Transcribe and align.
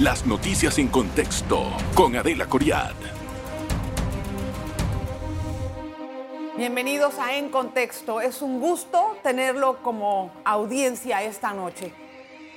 Las 0.00 0.24
noticias 0.24 0.78
en 0.78 0.88
contexto 0.88 1.62
con 1.94 2.16
Adela 2.16 2.46
Coriad. 2.46 2.94
Bienvenidos 6.56 7.18
a 7.18 7.36
En 7.36 7.50
Contexto. 7.50 8.22
Es 8.22 8.40
un 8.40 8.60
gusto 8.60 9.18
tenerlo 9.22 9.82
como 9.82 10.32
audiencia 10.46 11.22
esta 11.22 11.52
noche. 11.52 11.92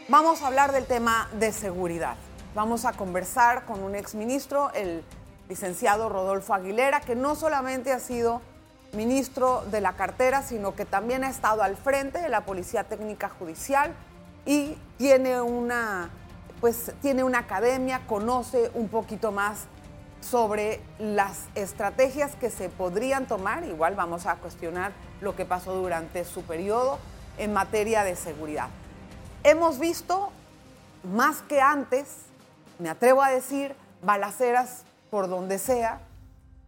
Vamos 0.07 0.41
a 0.41 0.47
hablar 0.47 0.71
del 0.71 0.85
tema 0.85 1.27
de 1.37 1.51
seguridad. 1.51 2.15
Vamos 2.55 2.85
a 2.85 2.93
conversar 2.93 3.65
con 3.65 3.83
un 3.83 3.95
exministro, 3.95 4.71
el 4.73 5.03
licenciado 5.49 6.07
Rodolfo 6.07 6.53
Aguilera, 6.53 7.01
que 7.01 7.15
no 7.15 7.35
solamente 7.35 7.91
ha 7.91 7.99
sido 7.99 8.41
ministro 8.93 9.65
de 9.69 9.81
la 9.81 9.97
cartera, 9.97 10.43
sino 10.43 10.75
que 10.75 10.85
también 10.85 11.25
ha 11.25 11.29
estado 11.29 11.61
al 11.61 11.75
frente 11.75 12.19
de 12.19 12.29
la 12.29 12.45
Policía 12.45 12.85
Técnica 12.85 13.27
Judicial 13.27 13.93
y 14.45 14.77
tiene 14.97 15.41
una 15.41 16.09
pues 16.63 16.93
tiene 17.01 17.25
una 17.25 17.39
academia, 17.39 18.07
conoce 18.07 18.71
un 18.73 18.87
poquito 18.87 19.33
más 19.33 19.65
sobre 20.21 20.79
las 20.97 21.47
estrategias 21.55 22.37
que 22.37 22.49
se 22.49 22.69
podrían 22.69 23.27
tomar. 23.27 23.65
Igual 23.65 23.95
vamos 23.95 24.25
a 24.27 24.37
cuestionar 24.37 24.93
lo 25.19 25.35
que 25.35 25.43
pasó 25.43 25.73
durante 25.73 26.23
su 26.23 26.43
periodo 26.43 26.99
en 27.37 27.51
materia 27.51 28.05
de 28.05 28.15
seguridad. 28.15 28.69
Hemos 29.43 29.77
visto 29.77 30.31
más 31.03 31.41
que 31.41 31.59
antes, 31.59 32.27
me 32.79 32.89
atrevo 32.89 33.21
a 33.21 33.29
decir, 33.29 33.75
balaceras 34.01 34.85
por 35.11 35.27
donde 35.27 35.59
sea. 35.59 35.99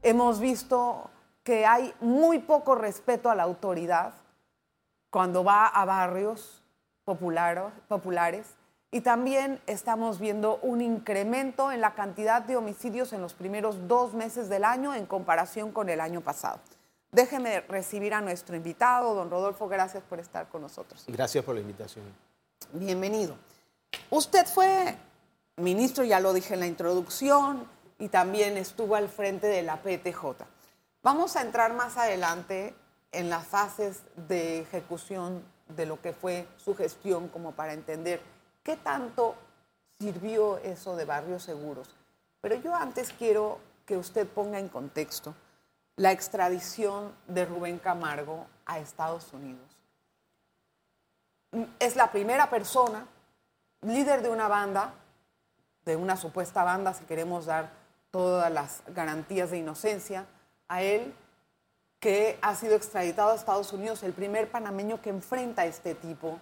Hemos 0.03 0.41
visto 0.41 1.09
que 1.45 1.65
hay 1.65 1.93
muy 2.01 2.39
poco 2.39 2.75
respeto 2.75 3.29
a 3.29 3.35
la 3.35 3.43
autoridad 3.43 4.13
cuando 5.09 5.45
va 5.45 5.67
a 5.67 5.85
barrios 5.85 6.61
populares 7.05 8.45
y 8.95 9.01
también 9.01 9.59
estamos 9.67 10.21
viendo 10.21 10.57
un 10.61 10.79
incremento 10.79 11.69
en 11.69 11.81
la 11.81 11.95
cantidad 11.95 12.41
de 12.41 12.55
homicidios 12.55 13.11
en 13.11 13.19
los 13.19 13.33
primeros 13.33 13.89
dos 13.89 14.13
meses 14.13 14.47
del 14.47 14.63
año 14.63 14.93
en 14.95 15.05
comparación 15.05 15.73
con 15.73 15.89
el 15.89 15.99
año 15.99 16.21
pasado. 16.21 16.61
Déjeme 17.11 17.59
recibir 17.59 18.13
a 18.13 18.21
nuestro 18.21 18.55
invitado, 18.55 19.13
don 19.13 19.29
Rodolfo, 19.29 19.67
gracias 19.67 20.01
por 20.01 20.21
estar 20.21 20.47
con 20.47 20.61
nosotros. 20.61 21.03
Gracias 21.09 21.43
por 21.43 21.55
la 21.55 21.59
invitación. 21.59 22.05
Bienvenido. 22.71 23.35
Usted 24.11 24.47
fue 24.47 24.95
ministro, 25.57 26.05
ya 26.05 26.21
lo 26.21 26.31
dije 26.31 26.53
en 26.53 26.61
la 26.61 26.67
introducción, 26.67 27.67
y 27.99 28.07
también 28.07 28.55
estuvo 28.55 28.95
al 28.95 29.09
frente 29.09 29.47
de 29.47 29.61
la 29.61 29.75
PTJ. 29.81 30.45
Vamos 31.03 31.35
a 31.35 31.41
entrar 31.41 31.73
más 31.73 31.97
adelante 31.97 32.73
en 33.11 33.29
las 33.29 33.45
fases 33.45 34.03
de 34.15 34.61
ejecución 34.61 35.43
de 35.67 35.85
lo 35.85 36.01
que 36.01 36.13
fue 36.13 36.47
su 36.55 36.77
gestión 36.77 37.27
como 37.27 37.51
para 37.51 37.73
entender 37.73 38.21
¿Qué 38.65 38.77
tanto 38.77 39.35
sirvió 39.99 40.57
eso 40.57 40.95
de 40.95 41.05
barrios 41.05 41.43
seguros? 41.43 41.87
Pero 42.41 42.55
yo 42.55 42.73
antes 42.73 43.13
quiero 43.13 43.59
que 43.85 43.95
usted 43.95 44.27
ponga 44.27 44.57
en 44.57 44.69
contexto 44.69 45.35
la 45.97 46.11
extradición 46.11 47.13
de 47.27 47.45
Rubén 47.45 47.77
Camargo 47.77 48.47
a 48.65 48.79
Estados 48.79 49.31
Unidos. 49.33 49.63
Es 51.77 51.95
la 51.95 52.11
primera 52.11 52.49
persona, 52.49 53.05
líder 53.81 54.23
de 54.23 54.29
una 54.29 54.47
banda, 54.47 54.95
de 55.85 55.95
una 55.95 56.17
supuesta 56.17 56.63
banda, 56.63 56.95
si 56.95 57.05
queremos 57.05 57.45
dar 57.45 57.69
todas 58.09 58.51
las 58.51 58.81
garantías 58.87 59.51
de 59.51 59.59
inocencia, 59.59 60.25
a 60.67 60.81
él 60.81 61.13
que 61.99 62.39
ha 62.41 62.55
sido 62.55 62.75
extraditado 62.75 63.29
a 63.29 63.35
Estados 63.35 63.71
Unidos, 63.73 64.01
el 64.01 64.13
primer 64.13 64.49
panameño 64.49 64.99
que 65.03 65.11
enfrenta 65.11 65.67
este 65.67 65.93
tipo 65.93 66.39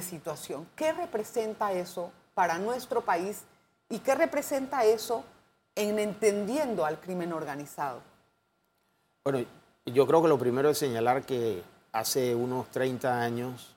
situación. 0.00 0.66
¿Qué 0.76 0.92
representa 0.92 1.72
eso 1.72 2.12
para 2.34 2.58
nuestro 2.58 3.02
país 3.02 3.42
y 3.88 3.98
qué 3.98 4.14
representa 4.14 4.84
eso 4.84 5.24
en 5.74 5.98
entendiendo 5.98 6.84
al 6.84 6.98
crimen 7.00 7.32
organizado? 7.32 8.00
Bueno, 9.24 9.44
yo 9.86 10.06
creo 10.06 10.22
que 10.22 10.28
lo 10.28 10.38
primero 10.38 10.70
es 10.70 10.78
señalar 10.78 11.24
que 11.24 11.62
hace 11.92 12.34
unos 12.34 12.68
30 12.70 13.20
años 13.20 13.74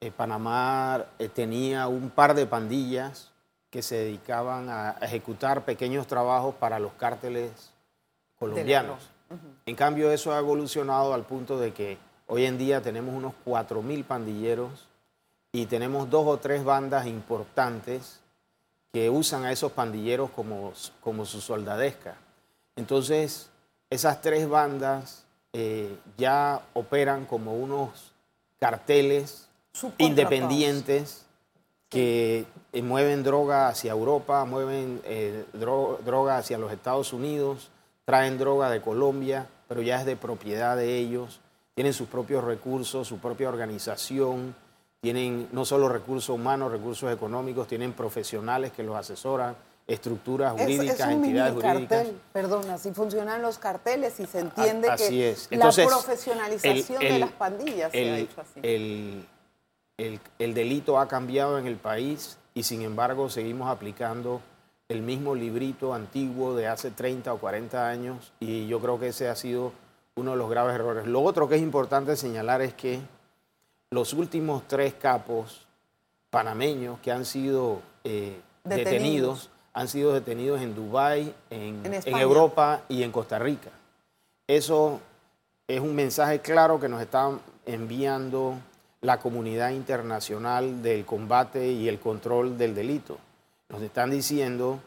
eh, 0.00 0.12
Panamá 0.12 1.06
eh, 1.18 1.28
tenía 1.28 1.88
un 1.88 2.10
par 2.10 2.34
de 2.34 2.46
pandillas 2.46 3.32
que 3.70 3.82
se 3.82 3.96
dedicaban 3.96 4.68
a 4.70 4.96
ejecutar 5.00 5.64
pequeños 5.64 6.06
trabajos 6.06 6.54
para 6.54 6.78
los 6.78 6.92
cárteles 6.92 7.50
colombianos. 8.38 9.10
En 9.66 9.76
cambio, 9.76 10.10
eso 10.10 10.32
ha 10.32 10.38
evolucionado 10.38 11.12
al 11.12 11.24
punto 11.24 11.58
de 11.58 11.72
que 11.72 11.98
hoy 12.28 12.46
en 12.46 12.56
día 12.56 12.80
tenemos 12.80 13.14
unos 13.14 13.34
4.000 13.44 14.04
pandilleros 14.04 14.86
y 15.52 15.66
tenemos 15.66 16.10
dos 16.10 16.26
o 16.26 16.38
tres 16.38 16.64
bandas 16.64 17.06
importantes 17.06 18.20
que 18.92 19.10
usan 19.10 19.44
a 19.44 19.52
esos 19.52 19.72
pandilleros 19.72 20.30
como, 20.30 20.72
como 21.00 21.24
su 21.24 21.40
soldadesca. 21.40 22.16
Entonces, 22.76 23.50
esas 23.90 24.20
tres 24.20 24.48
bandas 24.48 25.24
eh, 25.52 25.96
ya 26.16 26.62
operan 26.74 27.24
como 27.24 27.54
unos 27.54 28.12
carteles 28.58 29.48
independientes 29.98 31.24
que 31.88 32.44
eh, 32.72 32.82
mueven 32.82 33.22
droga 33.22 33.68
hacia 33.68 33.92
Europa, 33.92 34.44
mueven 34.44 35.00
eh, 35.04 35.44
droga 35.52 36.36
hacia 36.36 36.58
los 36.58 36.70
Estados 36.72 37.12
Unidos, 37.12 37.70
traen 38.04 38.38
droga 38.38 38.70
de 38.70 38.82
Colombia, 38.82 39.48
pero 39.68 39.80
ya 39.80 40.00
es 40.00 40.06
de 40.06 40.16
propiedad 40.16 40.76
de 40.76 40.98
ellos, 40.98 41.40
tienen 41.74 41.94
sus 41.94 42.08
propios 42.08 42.44
recursos, 42.44 43.08
su 43.08 43.18
propia 43.18 43.48
organización, 43.48 44.54
tienen 45.00 45.48
no 45.52 45.64
solo 45.64 45.88
recursos 45.88 46.30
humanos, 46.30 46.72
recursos 46.72 47.12
económicos, 47.12 47.68
tienen 47.68 47.92
profesionales 47.92 48.72
que 48.72 48.82
los 48.82 48.96
asesoran, 48.96 49.54
estructuras 49.86 50.52
jurídicas, 50.52 51.00
entidades 51.00 51.54
jurídicas. 51.54 52.08
Perdón, 52.32 52.68
así 52.70 52.92
funcionan 52.92 53.40
los 53.40 53.58
carteles 53.58 54.18
y 54.20 54.26
se 54.26 54.40
entiende 54.40 54.88
que 54.96 55.36
la 55.56 55.70
profesionalización 55.70 57.00
de 57.00 57.18
las 57.18 57.32
pandillas 57.32 57.92
se 57.92 58.10
ha 58.10 58.18
hecho 58.18 58.40
así. 58.40 58.60
El, 58.62 60.20
el 60.38 60.54
delito 60.54 60.98
ha 60.98 61.08
cambiado 61.08 61.58
en 61.58 61.66
el 61.66 61.76
país 61.76 62.38
y 62.54 62.64
sin 62.64 62.82
embargo 62.82 63.30
seguimos 63.30 63.68
aplicando 63.68 64.40
el 64.88 65.02
mismo 65.02 65.34
librito 65.34 65.92
antiguo 65.92 66.54
de 66.54 66.66
hace 66.66 66.90
30 66.90 67.32
o 67.32 67.38
40 67.38 67.88
años 67.88 68.32
y 68.40 68.66
yo 68.68 68.80
creo 68.80 68.98
que 68.98 69.08
ese 69.08 69.28
ha 69.28 69.36
sido 69.36 69.72
uno 70.16 70.32
de 70.32 70.36
los 70.36 70.50
graves 70.50 70.74
errores. 70.74 71.06
Lo 71.06 71.22
otro 71.22 71.48
que 71.48 71.56
es 71.56 71.62
importante 71.62 72.16
señalar 72.16 72.62
es 72.62 72.74
que 72.74 73.00
los 73.90 74.12
últimos 74.12 74.66
tres 74.68 74.94
capos 74.94 75.66
panameños 76.30 76.98
que 77.00 77.10
han 77.10 77.24
sido 77.24 77.80
eh, 78.04 78.40
detenidos. 78.64 79.50
han 79.72 79.88
sido 79.88 80.12
detenidos 80.12 80.60
en 80.60 80.74
Dubái, 80.74 81.34
en, 81.50 81.82
Europa 82.06 82.82
y 82.88 83.02
en 83.02 83.12
Costa 83.12 83.38
Rica. 83.38 83.70
Eso 84.46 85.00
es 85.66 85.80
un 85.80 85.94
mensaje 85.94 86.40
claro 86.40 86.80
que 86.80 86.88
nos 86.88 87.00
está 87.00 87.30
enviando 87.64 88.54
la 89.00 89.18
comunidad 89.20 89.70
internacional 89.70 90.82
del 90.82 91.04
combate 91.04 91.70
y 91.70 91.88
el 91.88 91.98
control 92.00 92.58
del 92.58 92.74
delito. 92.74 93.18
Nos 93.68 93.80
están 93.82 94.10
diciendo, 94.10 94.80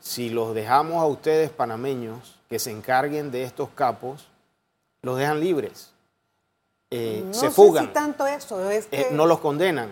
si 0.00 0.28
los 0.28 0.54
dejamos 0.54 1.02
a 1.02 1.06
ustedes 1.06 1.50
panameños 1.50 2.38
que 2.48 2.58
se 2.58 2.70
encarguen 2.70 3.30
de 3.30 3.44
estos 3.44 3.70
capos, 3.70 4.26
los 5.02 5.16
dejan 5.16 5.40
libres. 5.40 5.92
Eh, 6.96 7.22
no 7.26 7.34
se 7.34 7.50
fugan. 7.50 7.92
tanto 7.92 8.26
eso, 8.26 8.70
es 8.70 8.88
eh, 8.90 9.08
no 9.12 9.26
los 9.26 9.40
condenan, 9.40 9.90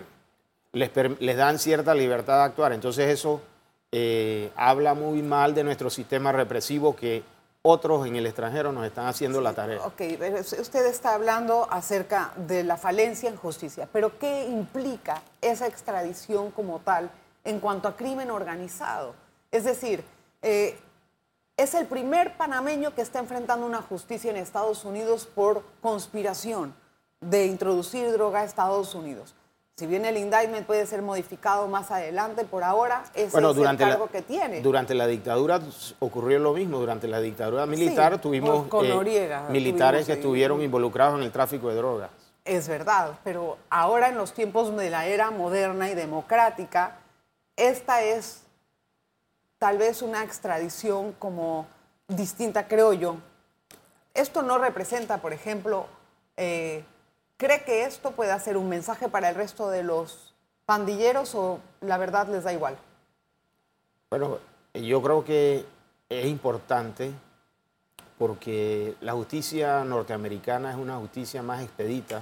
les, 0.71 0.89
les, 1.19 1.37
dan 1.37 1.59
cierta 1.59 1.93
libertad 1.93 2.37
de 2.37 2.43
actuar. 2.45 2.73
Entonces 2.73 3.09
eso 3.09 3.41
eh, 3.91 4.51
habla 4.55 4.95
muy 4.95 5.21
mal 5.21 5.53
de 5.53 5.63
nuestro 5.63 5.91
sistema 5.91 6.31
represivo 6.31 6.95
que 6.95 7.23
otros 7.61 8.07
en 8.07 8.15
el 8.15 8.25
extranjero 8.25 8.71
nos 8.71 8.85
están 8.85 9.05
haciendo 9.05 9.39
la 9.39 9.53
tarea. 9.53 9.85
Ok, 9.85 10.01
usted 10.59 10.85
está 10.87 11.13
hablando 11.13 11.67
acerca 11.69 12.31
de 12.35 12.63
la 12.63 12.77
falencia 12.77 13.29
en 13.29 13.35
justicia, 13.35 13.87
pero 13.91 14.17
¿qué 14.17 14.45
implica 14.45 15.21
esa 15.41 15.67
extradición 15.67 16.51
como 16.51 16.79
tal 16.79 17.09
en 17.43 17.59
cuanto 17.59 17.87
a 17.87 17.95
crimen 17.95 18.29
organizado? 18.31 19.13
Es 19.51 19.63
decir, 19.63 20.03
es 20.41 21.73
el 21.73 21.87
primer 21.87 22.37
panameño 22.37 22.93
que 22.93 23.01
está 23.01 23.17
enfrentando 23.17 23.65
una 23.65 23.81
justicia 23.81 24.29
en 24.29 24.37
Estados 24.37 24.85
Unidos 24.85 25.25
por 25.25 25.63
conspiración 25.81 26.75
de 27.29 27.45
introducir 27.47 28.11
droga 28.11 28.41
a 28.41 28.43
Estados 28.43 28.95
Unidos. 28.95 29.33
Si 29.77 29.87
bien 29.87 30.05
el 30.05 30.15
indictment 30.15 30.65
puede 30.65 30.85
ser 30.85 31.01
modificado 31.01 31.67
más 31.67 31.91
adelante, 31.91 32.45
por 32.45 32.63
ahora 32.63 33.03
ese 33.13 33.37
es 33.37 33.57
el 33.57 33.77
cargo 33.77 34.07
que 34.07 34.21
tiene. 34.21 34.61
Durante 34.61 34.95
la 34.95 35.05
dictadura 35.05 35.59
ocurrió 35.99 36.39
lo 36.39 36.53
mismo. 36.53 36.79
Durante 36.79 37.09
la 37.09 37.19
dictadura 37.19 37.65
militar 37.65 38.21
tuvimos 38.21 38.67
eh, 38.71 39.41
militares 39.49 40.05
que 40.05 40.13
estuvieron 40.13 40.61
involucrados 40.61 41.19
en 41.19 41.25
el 41.25 41.31
tráfico 41.31 41.67
de 41.67 41.75
drogas. 41.75 42.09
Es 42.45 42.69
verdad, 42.69 43.19
pero 43.25 43.57
ahora 43.69 44.07
en 44.07 44.15
los 44.15 44.31
tiempos 44.31 44.73
de 44.77 44.89
la 44.89 45.07
era 45.07 45.29
moderna 45.31 45.89
y 45.89 45.95
democrática, 45.95 46.99
esta 47.57 48.01
es 48.01 48.43
tal 49.57 49.77
vez 49.77 50.01
una 50.01 50.23
extradición 50.23 51.11
como 51.13 51.67
distinta, 52.07 52.69
creo 52.69 52.93
yo. 52.93 53.17
Esto 54.13 54.41
no 54.41 54.57
representa, 54.57 55.17
por 55.17 55.33
ejemplo, 55.33 55.87
eh, 56.37 56.85
¿Cree 57.37 57.65
que 57.65 57.83
esto 57.83 58.11
puede 58.11 58.31
hacer 58.31 58.55
un 58.55 58.69
mensaje 58.69 59.09
para 59.09 59.29
el 59.29 59.35
resto 59.35 59.69
de 59.69 59.83
los 59.83 60.33
pandilleros 60.65 61.35
o 61.35 61.59
la 61.81 61.97
verdad 61.97 62.27
les 62.29 62.45
da 62.45 62.53
igual? 62.53 62.77
Bueno, 64.09 64.39
yo 64.73 65.01
creo 65.01 65.25
que 65.25 65.65
es 66.07 66.25
importante 66.27 67.11
porque 68.17 68.95
la 69.01 69.11
justicia 69.11 69.83
norteamericana 69.83 70.71
es 70.71 70.77
una 70.77 70.95
justicia 70.97 71.43
más 71.43 71.61
expedita, 71.61 72.21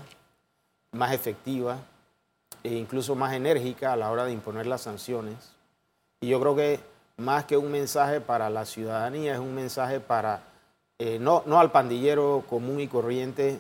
más 0.94 1.14
efectiva 1.14 1.78
e 2.64 2.74
incluso 2.74 3.14
más 3.14 3.34
enérgica 3.34 3.94
a 3.94 3.96
la 3.96 4.10
hora 4.10 4.26
de 4.26 4.32
imponer 4.32 4.66
las 4.66 4.82
sanciones. 4.82 5.36
Y 6.22 6.30
yo 6.30 6.40
creo 6.40 6.56
que 6.56 6.80
más 7.18 7.46
que 7.46 7.58
un 7.58 7.72
mensaje 7.72 8.20
para 8.20 8.50
la 8.50 8.66
ciudadanía, 8.66 9.34
es 9.34 9.40
un 9.40 9.54
mensaje 9.54 10.00
para, 10.00 10.42
eh, 10.98 11.20
no, 11.20 11.44
no 11.46 11.60
al 11.60 11.72
pandillero 11.72 12.44
común 12.50 12.80
y 12.80 12.88
corriente, 12.88 13.60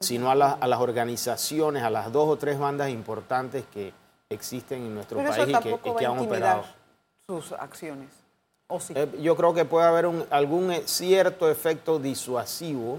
sino 0.00 0.30
a, 0.30 0.34
las 0.34 0.80
organizaciones, 0.80 1.82
a 1.82 1.90
las 1.90 2.12
dos 2.12 2.28
o 2.28 2.36
tres 2.36 2.58
bandas 2.58 2.90
importantes 2.90 3.64
que 3.72 3.92
existen 4.28 4.82
en 4.82 4.94
nuestro 4.94 5.18
país 5.18 5.48
y 5.48 5.54
que, 5.54 5.94
que 5.98 6.06
han 6.06 6.18
operado. 6.18 6.64
Sus 7.26 7.52
acciones. 7.52 8.08
Eh, 8.94 9.18
yo 9.22 9.34
creo 9.34 9.54
que 9.54 9.64
puede 9.64 9.86
haber 9.86 10.10
algún 10.30 10.70
eh, 10.70 10.82
cierto 10.84 11.50
efecto 11.50 11.98
disuasivo, 11.98 12.98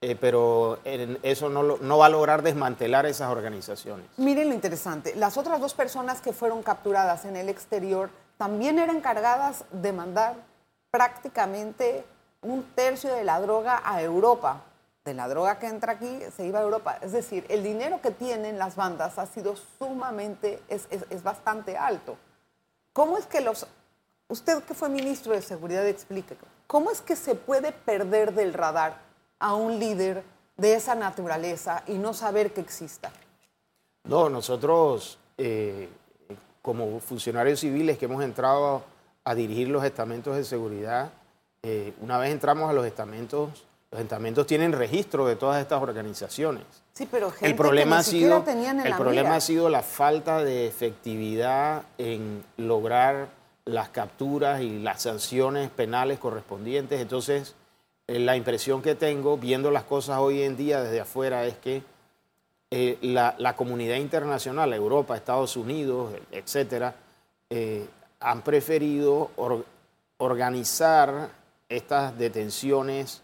eh, 0.00 0.16
pero 0.18 0.78
eso 0.84 1.50
no, 1.50 1.62
no, 1.62 1.98
va 1.98 2.06
a 2.06 2.08
lograr 2.08 2.40
desmantelar 2.42 3.04
esas 3.04 3.30
organizaciones. 3.30 4.06
Miren 4.16 4.48
lo 4.48 4.54
interesante, 4.54 5.14
las 5.14 5.36
otras 5.36 5.60
dos 5.60 5.74
personas 5.74 6.22
que 6.22 6.32
fueron 6.32 6.62
capturadas 6.62 7.26
en 7.26 7.36
el 7.36 7.50
exterior 7.50 8.08
también 8.38 8.78
eran 8.78 8.96
encargadas 8.96 9.64
de 9.72 9.92
mandar 9.92 10.36
prácticamente 10.90 12.04
un 12.40 12.62
tercio 12.74 13.12
de 13.12 13.24
la 13.24 13.40
droga 13.40 13.82
a 13.84 14.00
Europa. 14.00 14.62
De 15.08 15.14
la 15.14 15.26
droga 15.26 15.58
que 15.58 15.68
entra 15.68 15.94
aquí 15.94 16.20
se 16.36 16.44
iba 16.44 16.58
a 16.58 16.62
Europa. 16.62 16.98
Es 17.00 17.12
decir, 17.12 17.46
el 17.48 17.62
dinero 17.62 18.02
que 18.02 18.10
tienen 18.10 18.58
las 18.58 18.76
bandas 18.76 19.18
ha 19.18 19.24
sido 19.24 19.54
sumamente, 19.78 20.60
es, 20.68 20.86
es, 20.90 21.06
es 21.08 21.22
bastante 21.22 21.78
alto. 21.78 22.18
¿Cómo 22.92 23.16
es 23.16 23.24
que 23.24 23.40
los 23.40 23.66
Usted 24.30 24.62
que 24.64 24.74
fue 24.74 24.90
ministro 24.90 25.32
de 25.32 25.40
Seguridad, 25.40 25.86
explique, 25.86 26.36
¿cómo 26.66 26.90
es 26.90 27.00
que 27.00 27.16
se 27.16 27.34
puede 27.34 27.72
perder 27.72 28.34
del 28.34 28.52
radar 28.52 28.98
a 29.38 29.54
un 29.54 29.78
líder 29.78 30.22
de 30.58 30.74
esa 30.74 30.94
naturaleza 30.94 31.82
y 31.86 31.94
no 31.94 32.12
saber 32.12 32.52
que 32.52 32.60
exista? 32.60 33.10
No, 34.04 34.28
nosotros 34.28 35.18
eh, 35.38 35.88
como 36.60 37.00
funcionarios 37.00 37.60
civiles 37.60 37.96
que 37.96 38.04
hemos 38.04 38.22
entrado 38.22 38.82
a 39.24 39.34
dirigir 39.34 39.68
los 39.68 39.82
estamentos 39.82 40.36
de 40.36 40.44
seguridad, 40.44 41.10
eh, 41.62 41.94
una 42.02 42.18
vez 42.18 42.30
entramos 42.30 42.68
a 42.68 42.74
los 42.74 42.84
estamentos, 42.84 43.64
los 43.90 44.00
estamentos 44.00 44.46
tienen 44.46 44.72
registro 44.72 45.26
de 45.26 45.36
todas 45.36 45.62
estas 45.62 45.82
organizaciones. 45.82 46.64
Sí, 46.92 47.08
pero 47.10 47.30
gente 47.30 47.46
el 47.46 47.54
problema 47.54 47.96
que 47.96 48.00
ha 48.00 48.02
sido, 48.02 48.42
tenían 48.42 48.80
en 48.80 48.86
El 48.86 48.94
problema 48.94 49.36
ha 49.36 49.40
sido 49.40 49.70
la 49.70 49.82
falta 49.82 50.44
de 50.44 50.66
efectividad 50.66 51.84
en 51.96 52.44
lograr 52.58 53.28
las 53.64 53.88
capturas 53.88 54.60
y 54.60 54.80
las 54.80 55.02
sanciones 55.02 55.70
penales 55.70 56.18
correspondientes. 56.18 57.00
Entonces, 57.00 57.54
eh, 58.06 58.18
la 58.18 58.36
impresión 58.36 58.82
que 58.82 58.94
tengo 58.94 59.38
viendo 59.38 59.70
las 59.70 59.84
cosas 59.84 60.18
hoy 60.18 60.42
en 60.42 60.56
día 60.56 60.82
desde 60.82 61.00
afuera 61.00 61.46
es 61.46 61.56
que 61.56 61.82
eh, 62.70 62.98
la, 63.00 63.56
comunidad 63.56 63.96
internacional, 63.96 64.72
Europa, 64.74 65.16
Estados 65.16 65.56
Unidos, 65.56 66.12
etcétera, 66.30 66.94
eh, 67.48 67.86
han 68.20 68.42
preferido 68.42 69.30
organizar 70.18 71.30
estas 71.70 72.18
detenciones 72.18 73.22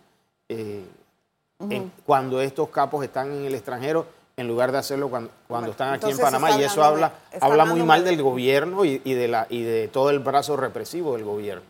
cuando 2.05 2.41
estos 2.41 2.69
capos 2.69 3.05
están 3.05 3.32
en 3.32 3.44
el 3.44 3.55
extranjero 3.55 4.06
en 4.37 4.49
lugar 4.49 4.73
de 4.73 4.79
hacerlo 4.79 5.08
cuando, 5.08 5.31
cuando 5.46 5.70
están 5.70 5.94
aquí 5.94 6.11
en 6.11 6.19
Panamá. 6.19 6.58
Y 6.58 6.64
eso 6.64 6.82
habla, 6.82 7.12
habla 7.41 7.64
muy 7.64 7.82
mal 7.82 8.05
del 8.05 8.20
gobierno 8.23 8.85
y, 8.85 8.99
de 8.99 9.29
la, 9.29 9.46
y 9.49 9.62
de 9.62 9.88
todo 9.88 10.11
el 10.11 10.19
brazo 10.19 10.56
represivo 10.56 11.14
del 11.14 11.25
gobierno. 11.25 11.64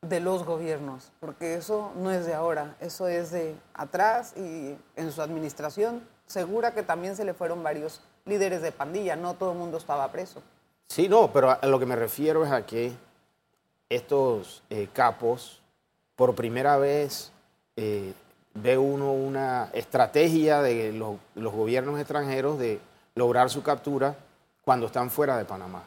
De 0.00 0.18
los 0.18 0.44
gobiernos, 0.44 1.12
porque 1.20 1.54
eso 1.54 1.92
no 1.96 2.10
es 2.10 2.26
de 2.26 2.34
ahora, 2.34 2.74
eso 2.80 3.06
es 3.06 3.30
de 3.30 3.54
atrás 3.72 4.34
y 4.36 4.74
en 4.96 5.12
su 5.12 5.22
administración 5.22 6.02
segura 6.26 6.74
que 6.74 6.82
también 6.82 7.14
se 7.14 7.24
le 7.24 7.34
fueron 7.34 7.62
varios 7.62 8.00
líderes 8.24 8.62
de 8.62 8.72
pandilla, 8.72 9.14
no 9.14 9.34
todo 9.34 9.52
el 9.52 9.58
mundo 9.58 9.76
estaba 9.76 10.10
preso. 10.10 10.42
Sí, 10.88 11.08
no, 11.08 11.32
pero 11.32 11.50
a 11.50 11.66
lo 11.66 11.78
que 11.78 11.86
me 11.86 11.94
refiero 11.94 12.44
es 12.44 12.50
a 12.50 12.66
que 12.66 12.92
estos 13.88 14.62
eh, 14.70 14.88
capos 14.92 15.60
por 16.16 16.34
primera 16.34 16.78
vez 16.78 17.31
eh, 17.76 18.12
ve 18.54 18.78
uno 18.78 19.12
una 19.12 19.70
estrategia 19.72 20.62
de 20.62 20.92
los, 20.92 21.16
gobiernos 21.34 21.98
extranjeros 21.98 22.58
de 22.58 22.80
lograr 23.14 23.50
su 23.50 23.62
captura 23.62 24.14
cuando 24.64 24.86
están 24.86 25.10
fuera 25.10 25.36
de 25.36 25.44
Panamá. 25.44 25.84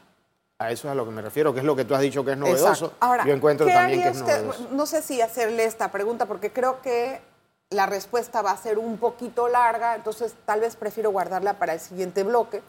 A 0.57 0.71
eso 0.71 0.87
es 0.87 0.91
a 0.93 0.95
lo 0.95 1.05
que 1.05 1.11
me 1.11 1.21
refiero, 1.21 1.53
que 1.53 1.59
es 1.59 1.65
lo 1.65 1.75
que 1.75 1.83
tú 1.83 1.95
has 1.95 2.01
dicho 2.01 2.23
que 2.23 2.31
es 2.31 2.37
novedoso. 2.37 2.93
Ahora, 2.99 3.25
Yo 3.25 3.33
encuentro 3.33 3.67
también 3.67 4.01
que 4.01 4.09
es 4.09 4.21
novedoso. 4.21 4.69
No 4.71 4.85
sé 4.85 5.01
si 5.01 5.21
hacerle 5.21 5.65
esta 5.65 5.91
pregunta, 5.91 6.25
porque 6.25 6.51
creo 6.51 6.81
que 6.81 7.19
la 7.69 7.85
respuesta 7.85 8.41
va 8.41 8.51
a 8.51 8.57
ser 8.57 8.77
un 8.77 8.97
poquito 8.97 9.47
larga, 9.47 9.95
entonces 9.95 10.33
tal 10.45 10.61
vez 10.61 10.75
prefiero 10.75 11.11
guardarla 11.11 11.59
para 11.59 11.73
el 11.73 11.79
siguiente 11.79 12.23
bloque 12.23 12.61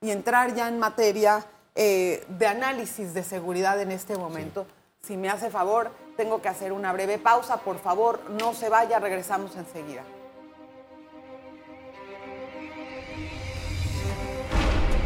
y 0.00 0.10
entrar 0.10 0.54
ya 0.54 0.68
en 0.68 0.78
materia 0.78 1.44
eh, 1.74 2.24
de 2.28 2.46
análisis 2.46 3.14
de 3.14 3.22
seguridad 3.22 3.80
en 3.80 3.90
este 3.90 4.16
momento. 4.16 4.66
Si 5.02 5.16
me 5.16 5.28
hace 5.28 5.50
favor, 5.50 5.90
tengo 6.16 6.40
que 6.40 6.48
hacer 6.48 6.72
una 6.72 6.92
breve 6.92 7.18
pausa. 7.18 7.58
Por 7.58 7.78
favor, 7.78 8.30
no 8.30 8.54
se 8.54 8.68
vaya, 8.68 8.98
regresamos 8.98 9.56
enseguida. 9.56 10.02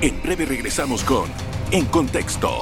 En 0.00 0.22
breve 0.22 0.46
regresamos 0.46 1.02
con 1.02 1.28
En 1.72 1.87
Contexto. 1.87 2.60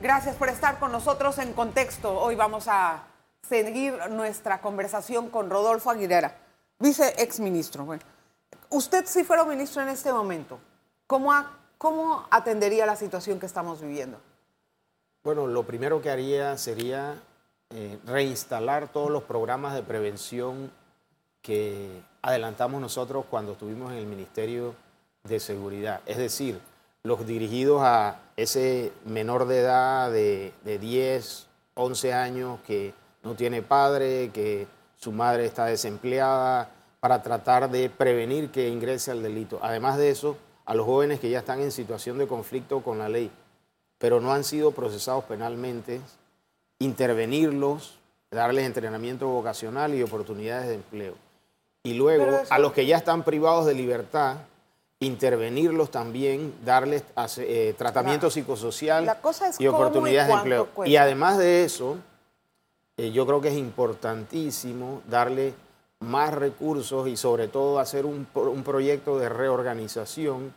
Gracias 0.00 0.36
por 0.36 0.50
estar 0.50 0.78
con 0.78 0.92
nosotros 0.92 1.38
en 1.38 1.54
Contexto. 1.54 2.20
Hoy 2.20 2.34
vamos 2.34 2.68
a 2.68 3.04
seguir 3.48 3.94
nuestra 4.10 4.60
conversación 4.60 5.30
con 5.30 5.48
Rodolfo 5.48 5.90
Aguilera, 5.90 6.36
vice 6.78 7.14
exministro. 7.16 7.86
Bueno, 7.86 8.02
usted 8.68 9.06
si 9.06 9.24
fuera 9.24 9.44
ministro 9.44 9.80
en 9.80 9.88
este 9.88 10.12
momento, 10.12 10.58
¿cómo, 11.06 11.32
¿cómo 11.78 12.26
atendería 12.30 12.84
la 12.84 12.96
situación 12.96 13.40
que 13.40 13.46
estamos 13.46 13.80
viviendo? 13.80 14.20
Bueno, 15.24 15.46
lo 15.46 15.62
primero 15.62 16.02
que 16.02 16.10
haría 16.10 16.58
sería 16.58 17.14
eh, 17.70 17.98
reinstalar 18.04 18.92
todos 18.92 19.10
los 19.10 19.22
programas 19.22 19.72
de 19.72 19.82
prevención 19.82 20.70
que 21.40 22.02
adelantamos 22.20 22.78
nosotros 22.78 23.24
cuando 23.30 23.52
estuvimos 23.52 23.90
en 23.92 24.00
el 24.00 24.06
Ministerio 24.06 24.74
de 25.22 25.40
Seguridad. 25.40 26.02
Es 26.04 26.18
decir, 26.18 26.60
los 27.04 27.26
dirigidos 27.26 27.80
a 27.82 28.20
ese 28.36 28.92
menor 29.06 29.46
de 29.46 29.60
edad 29.60 30.12
de, 30.12 30.52
de 30.62 30.78
10, 30.78 31.46
11 31.72 32.12
años 32.12 32.60
que 32.66 32.92
no 33.22 33.34
tiene 33.34 33.62
padre, 33.62 34.30
que 34.30 34.66
su 34.98 35.10
madre 35.10 35.46
está 35.46 35.64
desempleada, 35.64 36.68
para 37.00 37.22
tratar 37.22 37.70
de 37.70 37.88
prevenir 37.88 38.50
que 38.50 38.68
ingrese 38.68 39.10
al 39.10 39.22
delito. 39.22 39.58
Además 39.62 39.96
de 39.96 40.10
eso, 40.10 40.36
a 40.66 40.74
los 40.74 40.84
jóvenes 40.84 41.18
que 41.18 41.30
ya 41.30 41.38
están 41.38 41.62
en 41.62 41.72
situación 41.72 42.18
de 42.18 42.26
conflicto 42.26 42.82
con 42.82 42.98
la 42.98 43.08
ley 43.08 43.30
pero 43.98 44.20
no 44.20 44.32
han 44.32 44.44
sido 44.44 44.72
procesados 44.72 45.24
penalmente, 45.24 46.00
intervenirlos, 46.78 47.98
darles 48.30 48.66
entrenamiento 48.66 49.28
vocacional 49.28 49.94
y 49.94 50.02
oportunidades 50.02 50.68
de 50.68 50.74
empleo. 50.74 51.14
Y 51.84 51.94
luego, 51.94 52.26
a 52.48 52.58
los 52.58 52.72
que 52.72 52.86
ya 52.86 52.96
están 52.96 53.24
privados 53.24 53.66
de 53.66 53.74
libertad, 53.74 54.38
intervenirlos 55.00 55.90
también, 55.90 56.54
darles 56.64 57.04
eh, 57.38 57.74
tratamiento 57.76 58.30
psicosocial 58.30 59.16
y 59.58 59.66
oportunidades 59.66 60.28
de 60.28 60.34
empleo. 60.34 60.68
Y 60.86 60.96
además 60.96 61.38
de 61.38 61.64
eso, 61.64 61.98
eh, 62.96 63.10
yo 63.10 63.26
creo 63.26 63.40
que 63.40 63.48
es 63.48 63.58
importantísimo 63.58 65.02
darle 65.08 65.54
más 66.00 66.32
recursos 66.32 67.08
y 67.08 67.16
sobre 67.16 67.48
todo 67.48 67.78
hacer 67.78 68.06
un, 68.06 68.26
un 68.34 68.62
proyecto 68.62 69.18
de 69.18 69.28
reorganización 69.28 70.54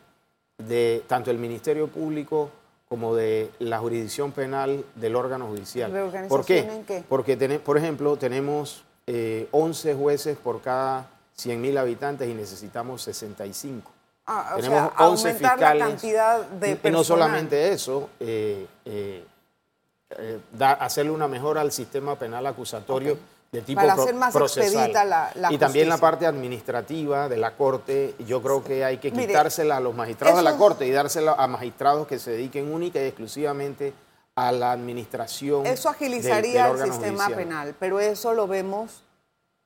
de 0.58 1.04
tanto 1.08 1.30
el 1.32 1.38
Ministerio 1.38 1.88
Público 1.88 2.50
como 2.90 3.16
de 3.16 3.52
la 3.60 3.80
jurisdicción 3.80 4.32
penal 4.32 4.86
del 4.96 5.16
órgano 5.16 5.48
judicial. 5.48 5.92
¿Por 6.30 6.46
qué? 6.46 6.60
En 6.60 6.84
qué? 6.86 7.04
Porque, 7.08 7.60
por 7.60 7.78
ejemplo, 7.78 8.18
tenemos 8.18 8.84
11 9.06 9.92
eh, 9.92 9.96
jueces 9.96 10.38
por 10.38 10.62
cada 10.62 11.10
100.000 11.38 11.78
habitantes 11.78 12.30
y 12.30 12.34
necesitamos 12.34 13.02
65. 13.04 13.92
Ah, 14.26 14.56
tenemos 14.56 14.92
o 14.98 15.06
11 15.06 15.34
fiscales. 15.34 15.80
La 15.80 15.88
cantidad 15.88 16.42
de 16.42 16.80
y 16.84 16.92
no 16.92 17.04
solamente 17.04 17.72
eso, 17.72 18.10
eh, 18.20 18.66
eh, 18.86 19.24
hacerle 20.60 21.12
una 21.12 21.28
mejora 21.28 21.62
al 21.62 21.72
sistema 21.72 22.18
penal 22.18 22.46
acusatorio 22.46 23.18
de 23.52 23.62
tipo 23.62 23.80
Para 23.80 23.94
hacer 23.94 24.16
más 24.16 24.34
procesal. 24.34 24.92
La, 24.94 25.52
y 25.52 25.58
también 25.58 25.90
la 25.90 25.98
parte 25.98 26.26
administrativa 26.26 27.30
de 27.30 27.38
la 27.38 27.56
Corte, 27.56 28.16
yo 28.20 28.42
creo 28.42 28.64
que 28.64 28.84
hay 28.84 28.98
que 28.98 29.12
quitársela 29.12 29.78
a 29.78 29.80
los 29.80 29.96
magistrados 29.96 30.38
de 30.38 30.44
la 30.44 30.58
Corte 30.58 30.86
y 30.86 30.92
dársela 30.92 31.34
a 31.38 31.48
magistrados 31.48 32.08
que 32.08 32.20
se 32.20 32.32
dediquen 32.32 32.72
única 32.72 33.00
y 33.02 33.06
exclusivamente 33.06 33.94
a 34.36 34.52
la 34.52 34.72
administración. 34.72 35.66
Eso 35.66 35.90
agilizaría 35.90 36.68
el 36.68 36.84
sistema 36.84 37.28
penal, 37.30 37.76
pero 37.80 38.00
eso 38.00 38.34
lo 38.34 38.48
vemos, 38.48 39.04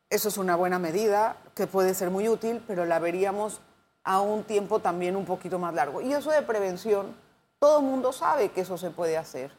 eso 0.09 0.29
es 0.29 0.37
una 0.37 0.55
buena 0.55 0.79
medida 0.79 1.35
que 1.55 1.67
puede 1.67 1.93
ser 1.93 2.09
muy 2.09 2.29
útil, 2.29 2.63
pero 2.67 2.85
la 2.85 2.99
veríamos 2.99 3.61
a 4.03 4.21
un 4.21 4.43
tiempo 4.43 4.79
también 4.79 5.15
un 5.15 5.25
poquito 5.25 5.59
más 5.59 5.73
largo. 5.73 6.01
Y 6.01 6.13
eso 6.13 6.31
de 6.31 6.41
prevención, 6.41 7.15
todo 7.59 7.79
el 7.79 7.85
mundo 7.85 8.13
sabe 8.13 8.49
que 8.49 8.61
eso 8.61 8.77
se 8.77 8.89
puede 8.89 9.17
hacer 9.17 9.51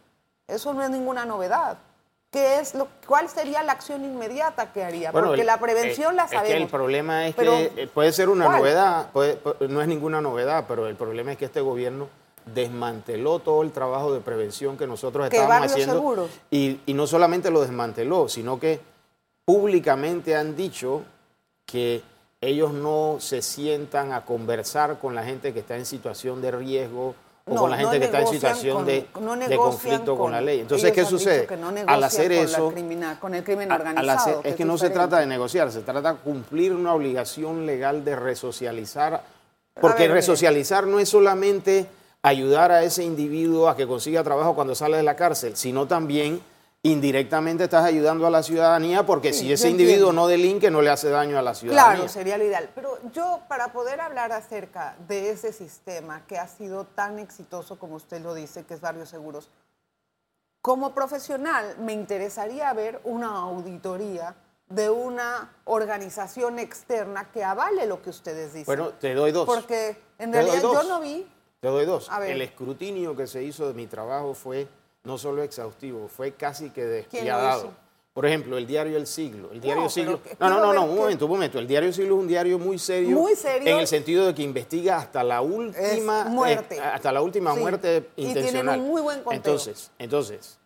Eso 0.49 0.73
no 0.75 0.83
es 0.83 0.91
ninguna 0.91 1.25
novedad. 1.25 1.79
¿Qué 2.33 2.61
es 2.61 2.75
lo, 2.75 2.89
¿Cuál 3.07 3.29
sería 3.29 3.63
la 3.63 3.73
acción 3.73 4.07
inmediata 4.07 4.73
que 4.73 4.83
haría? 4.83 5.13
Bueno, 5.13 5.29
Porque 5.29 5.43
el- 5.43 5.47
la 5.47 5.61
prevención 5.61 6.15
eh, 6.15 6.17
la 6.17 6.25
es 6.25 6.31
que 6.31 6.37
sabemos. 6.39 6.63
el 6.63 6.69
problema 6.69 7.29
es 7.29 7.35
Pero, 7.35 7.53
que 7.53 7.73
eh, 7.83 7.87
puede 7.93 8.11
ser 8.11 8.31
una 8.31 8.47
¿cuál? 8.47 8.59
novedad, 8.59 9.11
puede- 9.13 9.39
no 9.69 9.83
es 9.83 9.87
ninguna 9.89 10.23
novedad, 10.23 10.65
pero 10.67 10.87
el 10.87 10.97
problema 10.97 11.33
es 11.33 11.39
que 11.39 11.45
este 11.45 11.61
gobierno 11.61 12.09
desmanteló 12.47 13.39
todo 13.41 13.61
el 13.63 13.71
trabajo 13.71 14.15
de 14.15 14.21
prevención 14.21 14.79
que 14.79 14.87
nosotros 14.87 15.29
¿Que 15.29 15.37
estábamos 15.37 15.71
haciendo. 15.73 16.29
Y 16.51 16.81
no 16.95 17.07
solamente 17.07 17.51
lo 17.51 17.61
desmanteló, 17.61 18.27
sino 18.31 18.59
que 18.59 18.81
públicamente 19.45 20.35
han 20.35 20.57
dicho 20.57 21.03
que 21.67 22.03
ellos 22.41 22.73
no 22.73 23.17
se 23.21 23.43
sientan 23.43 24.13
a 24.15 24.25
conversar 24.25 24.99
con 24.99 25.15
la 25.15 25.23
gente 25.23 25.53
que 25.53 25.61
está 25.61 25.77
en 25.77 25.85
situación 25.85 26.41
de 26.41 26.51
riesgo 26.51 27.15
o 27.45 27.55
No, 27.55 27.61
con 27.63 27.71
la 27.71 27.77
no 27.77 27.83
gente 27.83 27.99
que 27.99 28.05
está 28.05 28.21
en 28.21 28.27
situación 28.29 28.77
con- 28.77 28.87
de, 28.87 29.07
no 29.21 29.37
de 29.37 29.57
conflicto 29.57 30.17
con, 30.17 30.31
la 30.33 30.41
ley. 30.41 30.61
Entonces, 30.61 30.93
¿qué 30.93 31.05
sucede? 31.05 31.47
que 31.47 31.57
no 31.57 31.73
Al 31.87 32.05
hacer 32.05 32.29
con 32.29 32.37
la 32.37 32.43
eso, 32.45 32.71
criminal- 32.71 33.19
con 33.19 33.35
el 33.35 33.43
crimen 33.43 33.73
organizado, 33.73 34.19
hacer- 34.19 34.37
que 34.43 34.49
es 34.51 34.55
que 34.57 34.65
no 34.65 34.79
se 34.79 34.91
trata 34.91 35.19
de 35.19 35.27
negociar, 35.27 35.71
se 35.73 35.81
trata 35.81 36.13
de 36.13 36.19
cumplir 36.21 36.73
una 36.73 36.95
obligación 36.95 37.67
legal 37.67 38.05
de 38.05 38.15
resocializar, 38.15 39.23
porque 39.81 40.03
ver, 40.03 40.11
mire. 40.11 40.15
resocializar 40.21 40.87
no 40.87 41.01
es 41.01 41.09
solamente 41.09 41.87
ayudar 42.23 42.71
a 42.71 42.85
ese 42.85 43.03
individuo 43.03 43.69
a 43.69 43.77
que 43.77 43.87
consiga 43.89 44.23
trabajo 44.23 44.55
cuando 44.55 44.77
sale 44.77 44.97
de 44.99 45.03
la 45.03 45.17
cárcel, 45.17 45.57
sino 45.57 45.87
también 45.89 46.41
indirectamente 46.85 47.65
estás 47.65 47.85
ayudando 47.85 48.27
a 48.27 48.31
la 48.31 48.43
ciudadanía 48.43 49.07
porque 49.07 49.33
Sí, 49.33 49.41
si 49.41 49.53
ese 49.53 49.71
individuo 49.71 50.09
entiendo. 50.11 50.23
no 50.23 50.27
delinque 50.29 50.71
no 50.71 50.83
le 50.83 50.91
hace 50.91 51.11
daño 51.11 51.39
a 51.39 51.43
la 51.43 51.55
ciudadanía. 51.55 51.95
Claro, 51.95 52.09
sería 52.09 52.37
lo 52.39 52.45
ideal. 52.45 52.71
Pero 52.75 52.99
yo, 53.13 53.41
para 53.49 53.73
poder 53.73 54.01
hablar 54.01 54.33
acerca 54.33 54.97
de 55.07 55.31
ese 55.31 55.53
sistema 55.53 56.27
que 56.27 56.39
ha 56.39 56.49
sido 56.49 56.85
tan 56.85 57.21
exitoso 57.21 57.79
como 57.79 57.95
usted 57.97 58.21
lo 58.21 58.35
dice, 58.35 58.65
que 58.65 58.75
es 58.75 58.81
Barrios 58.81 59.11
Seguros, 59.11 59.49
como 60.61 60.93
profesional 60.93 61.77
me 61.79 61.93
interesaría 61.93 62.73
ver 62.73 63.01
una 63.05 63.29
auditoría 63.29 64.35
de 64.69 64.91
una 64.91 65.53
organización 65.65 66.59
externa 66.59 67.31
que 67.31 67.45
avale 67.45 67.87
lo 67.87 68.03
que 68.03 68.11
ustedes 68.11 68.55
dicen. 68.55 68.65
Bueno, 68.67 68.89
te 68.91 69.15
doy 69.15 69.31
dos. 69.31 69.47
Porque 69.47 70.01
en 70.19 70.33
Te 70.33 70.39
realidad 70.43 70.63
yo 70.63 70.83
no 70.85 71.01
vi. 71.01 71.29
Te 71.61 71.69
doy 71.69 71.85
dos. 71.85 72.11
A 72.11 72.19
ver. 72.19 72.31
El 72.33 72.43
escrutinio 72.43 73.15
que 73.15 73.29
se 73.29 73.43
hizo 73.45 73.69
de 73.69 73.75
mi 73.75 73.87
trabajo 73.87 74.35
fue 74.35 74.67
no 75.05 75.19
solo 75.19 75.43
exhaustivo, 75.43 76.09
fue 76.09 76.33
casi 76.33 76.67
que 76.71 76.83
¿Quién 76.83 76.89
lo 76.89 76.93
despiadado. 76.95 77.83
Por 78.15 78.27
ejemplo, 78.27 78.59
el 78.59 78.67
diario 78.67 78.99
El 78.99 79.07
Siglo. 79.07 79.51
El 79.53 79.61
diario 79.63 79.81
No, 79.81 79.87
El 79.87 79.91
Siglo. 79.91 80.21
No, 80.39 80.51
no, 80.51 80.61
no, 80.61 80.73
no, 80.75 80.85
un 80.85 80.97
momento, 80.97 81.25
un 81.25 81.31
momento. 81.33 81.59
El 81.59 81.67
diario 81.67 81.89
El 81.89 81.95
Siglo 81.95 82.15
es 82.17 82.21
un 82.21 82.29
diario 82.29 82.59
muy 82.59 82.79
serio. 82.79 83.17
Muy 83.17 83.35
serio. 83.35 83.73
En 83.73 83.79
el 83.79 83.87
sentido 83.87 84.27
de 84.27 84.35
que 84.35 84.43
investiga 84.43 84.99
hasta 84.99 85.25
la 85.25 85.41
última 85.41 86.25
muerte. 86.27 86.77
eh, 86.77 86.81
hasta 86.81 87.11
la 87.11 87.23
última 87.23 87.55
Sí. 87.55 87.61
muerte 87.61 88.09
Y 88.17 88.25
tienen 88.25 88.37
intencional. 88.37 88.81
un 88.81 88.89
muy 88.89 89.01
buen 89.01 89.19
conteo. 89.23 89.37
Entonces, 89.37 89.91
entonces, 89.99 90.59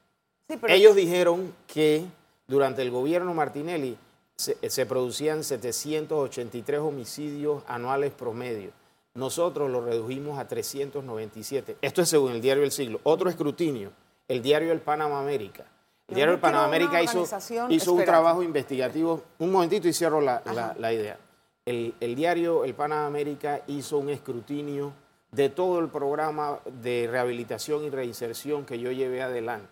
Sí, 0.48 0.56
pero 0.60 0.72
ellos 0.74 0.94
dijeron 0.96 1.54
que 1.68 2.04
durante 2.48 2.82
el 2.82 2.90
gobierno 2.90 3.32
Martinelli 3.32 3.96
se, 4.36 4.56
se 4.68 4.84
producían 4.86 5.44
783 5.44 6.80
homicidios 6.80 7.62
anuales 7.68 8.12
promedio. 8.12 8.70
Nosotros 9.14 9.70
lo 9.70 9.84
redujimos 9.84 10.38
a 10.38 10.46
397. 10.48 11.76
Esto 11.80 12.02
es 12.02 12.08
según 12.08 12.32
el 12.32 12.40
diario 12.40 12.64
El 12.64 12.70
Siglo. 12.72 13.00
Otro 13.04 13.30
escrutinio, 13.30 13.92
el 14.28 14.42
diario 14.42 14.72
El 14.72 14.80
Panamá 14.80 15.20
América. 15.20 15.64
El 16.08 16.14
diario 16.16 16.34
El 16.34 16.40
Panamá 16.40 16.68
quiero 16.68 16.86
una 16.86 16.88
América 16.98 17.02
hizo, 17.02 17.22
hizo 17.70 17.92
un 17.92 18.04
trabajo 18.04 18.42
investigativo. 18.42 19.22
Un 19.38 19.52
momentito 19.52 19.88
y 19.88 19.92
cierro 19.92 20.20
la, 20.20 20.42
la- 20.46 20.74
la 20.78 20.92
idea. 20.92 21.18
El, 21.64 21.94
el 22.00 22.14
diario 22.14 22.64
El 22.64 22.74
Panamá 22.74 23.06
América 23.06 23.62
hizo 23.66 23.98
un 23.98 24.08
escrutinio 24.10 24.92
de 25.32 25.48
todo 25.48 25.80
el 25.80 25.88
programa 25.88 26.60
de 26.82 27.08
rehabilitación 27.10 27.84
y 27.84 27.90
reinserción 27.90 28.64
que 28.64 28.78
yo 28.78 28.92
llevé 28.92 29.20
adelante 29.22 29.68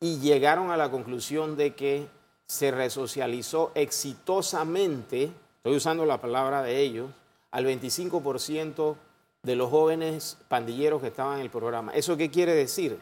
y 0.00 0.18
llegaron 0.18 0.70
a 0.72 0.76
la 0.76 0.90
conclusión 0.90 1.56
de 1.56 1.74
que 1.74 2.08
se 2.46 2.72
resocializó 2.72 3.70
exitosamente, 3.76 5.30
estoy 5.58 5.76
usando 5.76 6.04
la 6.04 6.20
palabra 6.20 6.62
de 6.62 6.80
ellos, 6.80 7.10
al 7.52 7.64
25% 7.66 8.96
de 9.42 9.56
los 9.56 9.70
jóvenes 9.70 10.38
pandilleros 10.48 11.00
que 11.00 11.08
estaban 11.08 11.36
en 11.36 11.42
el 11.42 11.50
programa. 11.50 11.92
¿Eso 11.94 12.16
qué 12.16 12.30
quiere 12.30 12.54
decir? 12.54 12.98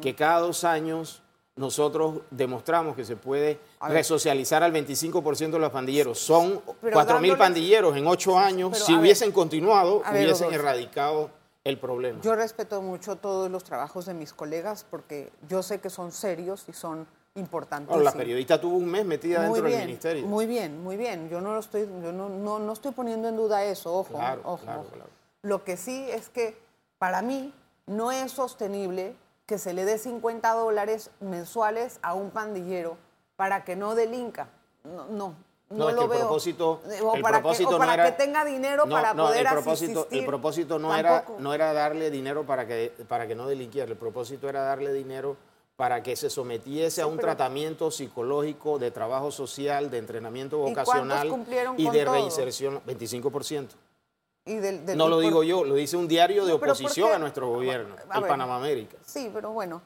Que 0.00 0.14
cada 0.14 0.40
dos 0.40 0.64
años 0.64 1.22
nosotros 1.56 2.20
demostramos 2.30 2.96
que 2.96 3.04
se 3.04 3.16
puede 3.16 3.60
resocializar 3.80 4.62
al 4.62 4.72
25% 4.72 5.50
de 5.52 5.58
los 5.58 5.70
pandilleros. 5.70 6.18
Son 6.18 6.60
Pero 6.80 6.96
4.000 6.96 7.06
dándoles- 7.34 7.38
pandilleros 7.38 7.96
en 7.96 8.06
ocho 8.06 8.38
años. 8.38 8.70
pero, 8.72 8.84
si 8.84 8.92
ver. 8.92 9.00
hubiesen 9.02 9.30
continuado, 9.32 10.02
ver, 10.12 10.24
hubiesen 10.24 10.52
erradicado 10.52 11.30
el 11.62 11.78
problema. 11.78 12.20
Yo 12.22 12.34
respeto 12.34 12.82
mucho 12.82 13.16
todos 13.16 13.50
los 13.50 13.62
trabajos 13.64 14.06
de 14.06 14.14
mis 14.14 14.32
colegas 14.32 14.84
porque 14.90 15.30
yo 15.48 15.62
sé 15.62 15.80
que 15.80 15.90
son 15.90 16.10
serios 16.12 16.64
y 16.68 16.72
son 16.72 17.06
importantes. 17.36 17.88
Bueno, 17.88 18.02
la 18.04 18.12
periodista 18.12 18.60
tuvo 18.60 18.76
un 18.76 18.86
mes 18.86 19.04
metida 19.04 19.38
muy 19.40 19.46
dentro 19.60 19.64
bien, 19.66 19.78
del 19.78 19.86
ministerio. 19.88 20.26
Muy 20.26 20.46
bien, 20.46 20.82
muy 20.82 20.96
bien. 20.96 21.28
Yo 21.30 21.40
no 21.40 21.52
lo 21.54 21.60
estoy, 21.60 21.82
yo 22.02 22.12
no, 22.12 22.28
no, 22.28 22.58
no 22.58 22.72
estoy 22.72 22.92
poniendo 22.92 23.28
en 23.28 23.36
duda 23.36 23.64
eso, 23.64 23.92
ojo, 23.94 24.14
Claro, 24.14 24.40
ojo, 24.44 24.62
claro, 24.64 24.80
ojo. 24.80 24.90
claro. 24.90 25.10
Lo 25.42 25.62
que 25.64 25.76
sí 25.76 26.06
es 26.10 26.28
que 26.28 26.56
para 26.98 27.22
mí 27.22 27.52
no 27.86 28.12
es 28.12 28.32
sostenible 28.32 29.14
que 29.46 29.58
se 29.58 29.74
le 29.74 29.84
dé 29.84 29.98
50 29.98 30.52
dólares 30.54 31.10
mensuales 31.20 31.98
a 32.02 32.14
un 32.14 32.30
pandillero 32.30 32.96
para 33.36 33.64
que 33.64 33.76
no 33.76 33.94
delinca. 33.94 34.48
No, 34.84 35.06
no. 35.06 35.34
No, 35.70 35.76
No, 35.86 35.88
es 35.88 35.94
lo 35.96 36.00
que 36.02 36.04
el 36.04 36.10
veo. 36.10 36.20
propósito- 36.28 36.80
o 37.02 37.14
el 37.16 37.22
para, 37.22 37.40
propósito 37.40 37.68
que, 37.70 37.74
o 37.74 37.78
no 37.78 37.84
para 37.84 37.94
era- 37.94 38.04
que 38.04 38.12
tenga 38.12 38.44
dinero 38.44 38.84
No, 38.86 38.94
para 38.94 39.14
poder 39.14 39.46
el 39.46 39.52
propósito, 39.52 40.00
asistir. 40.00 40.20
el 40.20 40.26
propósito 40.26 40.78
no 40.78 40.94
era, 40.94 41.24
no 41.38 41.54
era 41.54 41.72
darle 41.72 42.10
dinero 42.10 42.44
para 42.44 42.66
que, 42.66 42.92
para 43.08 43.26
que 43.26 43.34
no 43.34 43.46
delinquiera, 43.48 43.90
el 43.90 43.96
propósito 43.96 44.48
era 44.48 44.62
darle 44.62 44.92
dinero 44.92 45.36
para 45.76 46.02
que 46.02 46.14
se 46.16 46.30
sometiese 46.30 47.02
a 47.02 47.06
un 47.06 47.18
tratamiento 47.18 47.90
psicológico, 47.90 48.78
de 48.78 48.90
trabajo 48.92 49.32
social, 49.32 49.90
de 49.90 49.98
entrenamiento 49.98 50.58
¿Y 50.58 50.60
cuántos 50.74 50.84
vocacional 50.86 51.44
y 51.78 51.90
de 51.90 52.04
todo? 52.04 52.12
reinserción, 52.14 52.80
25%. 52.86 53.68
Y 54.46 54.56
del- 54.56 54.84
del- 54.84 54.98
No 54.98 55.08
lo 55.08 55.16
por- 55.16 55.24
digo 55.24 55.42
yo, 55.42 55.64
lo 55.64 55.74
dice 55.74 55.96
un 55.96 56.06
diario 56.06 56.44
de 56.44 56.52
No, 56.52 56.58
pero 56.60 56.74
¿por 56.74 56.80
oposición 56.82 57.12
a 57.12 57.18
nuestro 57.18 57.48
gobierno, 57.48 57.96
A 58.10 58.18
el. 58.18 58.28
Panamá 58.28 58.56
América. 58.56 58.96
Sí, 59.04 59.30
pero 59.32 59.52
bueno, 59.52 59.80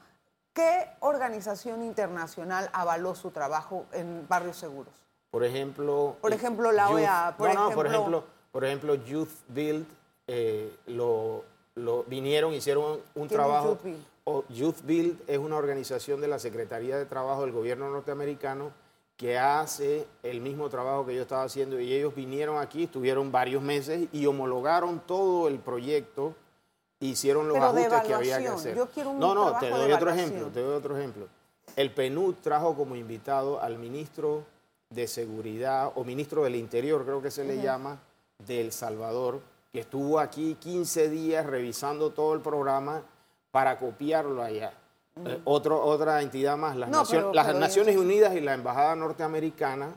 ¿qué 0.53 0.89
organización 1.01 1.83
internacional 1.83 2.69
avaló 2.73 3.15
su 3.15 3.31
trabajo 3.31 3.87
en 3.93 4.27
Barrios 4.29 4.57
Seguros? 4.57 4.93
Por 5.31 5.45
ejemplo... 5.45 6.17
Por 6.21 6.33
ejemplo, 6.33 6.73
la 6.73 6.91
OEA, 6.91 7.35
por 7.39 7.55
no, 7.55 7.69
no, 7.69 7.75
por 7.75 7.87
ejemplo- 7.87 8.19
ejemplo, 8.19 8.25
por 8.51 8.65
ejemplo, 8.65 8.95
Youth 8.97 9.31
Build 9.49 9.87
eh, 10.27 10.75
lo, 10.87 11.45
lo 11.77 12.03
vinieron, 12.05 12.53
hicieron 12.53 12.85
un 12.85 13.01
¿Quién 13.13 13.25
es 13.27 13.29
trabajo. 13.33 13.69
Youth 13.69 13.83
Build? 13.85 14.05
Youth 14.51 14.77
Build 14.83 15.21
es 15.29 15.39
una 15.39 15.57
organización 15.57 16.21
de 16.21 16.29
la 16.29 16.39
Secretaría 16.39 16.99
de 16.99 17.07
Trabajo 17.07 17.43
del 17.43 17.53
gobierno 17.53 17.89
norteamericano 17.91 18.73
que 19.19 19.37
hace 19.37 20.07
el 20.23 20.41
mismo 20.41 20.69
trabajo 20.69 21.05
que 21.05 21.13
yo 21.13 21.23
estaba 21.23 21.43
haciendo 21.43 21.81
y 21.81 21.93
ellos 21.93 22.15
vinieron 22.15 22.57
aquí, 22.57 22.85
estuvieron 22.85 23.33
varios 23.33 23.61
meses 23.61 24.09
y 24.13 24.25
homologaron 24.27 25.01
todo 25.01 25.49
el 25.49 25.59
proyecto, 25.59 26.37
hicieron 27.01 27.49
los 27.49 27.55
Pero 27.55 27.67
ajustes 27.67 28.03
que 28.03 28.15
había 28.15 28.39
que 28.39 28.47
hacer. 28.47 28.77
Yo 28.77 28.87
quiero 28.87 29.11
un 29.11 29.19
no, 29.19 29.35
no, 29.35 29.59
te 29.59 29.71
doy 29.71 29.91
otro 29.91 30.11
ejemplo, 30.11 30.47
te 30.47 30.61
doy 30.61 30.77
otro 30.77 30.97
ejemplo. 30.97 31.27
El 31.75 31.91
PNUD 31.91 32.37
trajo 32.37 32.77
como 32.77 32.95
invitado 32.95 33.61
al 33.61 33.77
ministro 33.77 34.45
de 34.89 35.09
Seguridad 35.09 35.91
o 35.97 36.05
ministro 36.05 36.45
del 36.45 36.55
Interior, 36.55 37.05
creo 37.05 37.21
que 37.21 37.33
se 37.33 37.43
le 37.43 37.61
llama, 37.61 37.99
de 38.47 38.61
El 38.61 38.71
Salvador, 38.71 39.41
que 39.73 39.81
estuvo 39.81 40.21
aquí 40.21 40.57
15 40.61 41.11
días 41.11 41.45
revisando 41.45 42.11
todo 42.11 42.35
el 42.35 42.41
programa 42.41 43.03
para 43.51 43.79
copiarlo 43.79 44.45
allá. 44.45 44.73
Eh, 45.27 45.41
otro- 45.45 45.83
otra 45.85 46.21
entidad 46.23 46.57
más, 46.57 46.77
las, 46.77 46.89
No, 46.91 47.03
Nacion- 47.05 47.11
pero- 47.19 47.35
las 47.35 47.47
pero 47.47 47.59
Naciones 47.59 47.97
Unidas 47.97 48.35
y 48.35 48.41
la 48.41 48.55
Embajada 48.55 48.95
Norteamericana 48.97 49.95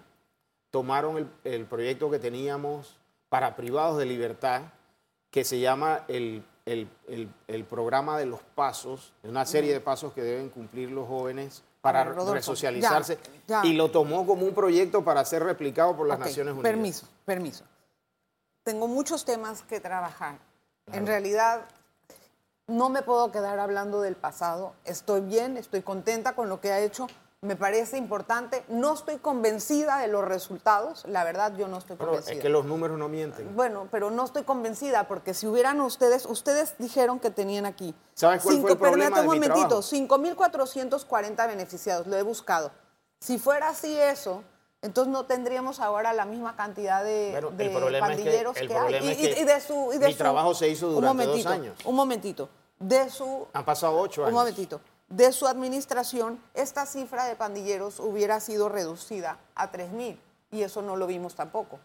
tomaron 0.69 1.17
el, 1.17 1.27
el 1.43 1.65
proyecto 1.65 2.09
que 2.09 2.19
teníamos 2.19 2.97
para 3.29 3.55
privados 3.55 3.97
de 3.97 4.05
libertad, 4.05 4.61
que 5.29 5.43
se 5.43 5.59
llama 5.59 6.03
el, 6.07 6.43
el- 6.65 6.87
el- 7.47 7.65
programa 7.65 8.17
de 8.17 8.25
los 8.25 8.41
pasos, 8.55 9.13
una 9.23 9.45
serie 9.45 9.73
de 9.73 9.79
pasos 9.79 10.13
que 10.13 10.21
deben 10.21 10.49
cumplir 10.49 10.91
los 10.91 11.07
jóvenes 11.07 11.63
para 11.81 12.03
Rodolfo, 12.03 12.33
resocializarse, 12.33 13.17
ya, 13.47 13.63
ya. 13.63 13.67
y 13.69 13.73
lo 13.73 13.89
tomó 13.89 14.25
como 14.27 14.45
un 14.45 14.53
proyecto 14.53 15.03
para 15.03 15.23
ser 15.25 15.43
replicado 15.43 15.95
por 15.95 16.07
las 16.07 16.17
Ok, 16.19 16.25
Naciones 16.25 16.53
Unidas. 16.53 16.71
Permiso, 16.71 17.07
permiso. 17.25 17.63
Tengo 18.63 18.87
muchos 18.87 19.25
temas 19.25 19.63
que 19.63 19.79
trabajar. 19.79 20.37
En 20.91 21.07
realidad, 21.07 21.65
no 22.71 22.89
me 22.89 23.01
puedo 23.01 23.31
quedar 23.31 23.59
hablando 23.59 24.01
del 24.01 24.15
pasado. 24.15 24.73
Estoy 24.85 25.21
bien, 25.21 25.57
estoy 25.57 25.81
contenta 25.81 26.33
con 26.33 26.49
lo 26.49 26.59
que 26.61 26.71
ha 26.71 26.79
hecho. 26.79 27.07
Me 27.43 27.55
parece 27.55 27.97
importante. 27.97 28.63
No 28.67 28.93
estoy 28.93 29.17
convencida 29.17 29.97
de 29.97 30.07
los 30.07 30.23
resultados. 30.23 31.03
La 31.07 31.23
verdad, 31.23 31.53
yo 31.57 31.67
no 31.67 31.79
estoy 31.79 31.95
Pero 31.97 32.09
convencida. 32.09 32.35
es 32.35 32.39
que 32.41 32.49
los 32.49 32.65
números 32.65 32.99
no 32.99 33.09
mienten. 33.09 33.55
Bueno, 33.55 33.87
pero 33.89 34.11
no 34.11 34.23
estoy 34.25 34.43
convencida 34.43 35.07
porque 35.07 35.33
si 35.33 35.47
hubieran 35.47 35.81
ustedes, 35.81 36.25
ustedes 36.27 36.75
dijeron 36.77 37.19
que 37.19 37.31
tenían 37.31 37.65
aquí. 37.65 37.95
¿Sabes 38.13 38.43
cuál 38.43 38.61
fue 38.61 38.71
el 38.73 38.77
problema 38.77 39.15
permítame 39.15 39.21
de 39.21 39.27
un 39.27 39.35
momentito, 39.35 39.67
trabajo? 39.81 39.81
5.440 40.61 41.47
beneficiados, 41.47 42.05
lo 42.07 42.15
he 42.15 42.21
buscado. 42.23 42.71
Si 43.19 43.39
fuera 43.39 43.69
así 43.69 43.97
eso, 43.97 44.43
entonces 44.83 45.11
no 45.11 45.25
tendríamos 45.25 45.79
ahora 45.79 46.13
la 46.13 46.25
misma 46.25 46.55
cantidad 46.55 47.03
de, 47.03 47.29
Bueno, 47.31 47.47
el 47.49 47.57
de 47.57 47.69
problema 47.71 48.07
es 48.11 48.17
que- 48.17 48.23
pandilleros 48.23 48.57
el 48.57 48.67
que, 48.67 48.77
hay. 48.77 48.93
es 48.95 49.03
Y- 49.03 49.07
y- 49.11 49.33
que 49.33 49.41
y 49.41 49.45
de 49.45 49.61
su, 49.61 49.91
y 49.93 49.97
de 49.97 50.05
mi 50.07 50.11
su- 50.13 50.17
trabajo 50.19 50.53
se 50.53 50.67
hizo 50.69 50.89
un 50.89 50.95
durante 50.95 51.25
dos 51.25 51.37
momentito, 51.37 51.49
años. 51.49 51.85
Un 51.85 51.95
momentito. 51.95 52.49
De 52.81 53.09
su 53.09 53.47
Han 53.53 53.63
pasado 53.65 53.97
ocho 53.97 54.25
un 54.25 54.33
momentito. 54.33 54.81
de 55.07 55.31
su 55.31 55.47
administración, 55.47 56.41
esta 56.53 56.85
cifra 56.85 57.25
de 57.25 57.35
pandilleros 57.35 57.99
hubiera 57.99 58.39
sido 58.39 58.69
reducida 58.69 59.37
a 59.55 59.71
3 59.71 59.91
mil. 59.91 60.19
Y 60.51 60.63
eso 60.63 60.81
no 60.81 60.95
lo 60.97 61.07
vimos 61.07 61.35
tampoco. 61.35 61.79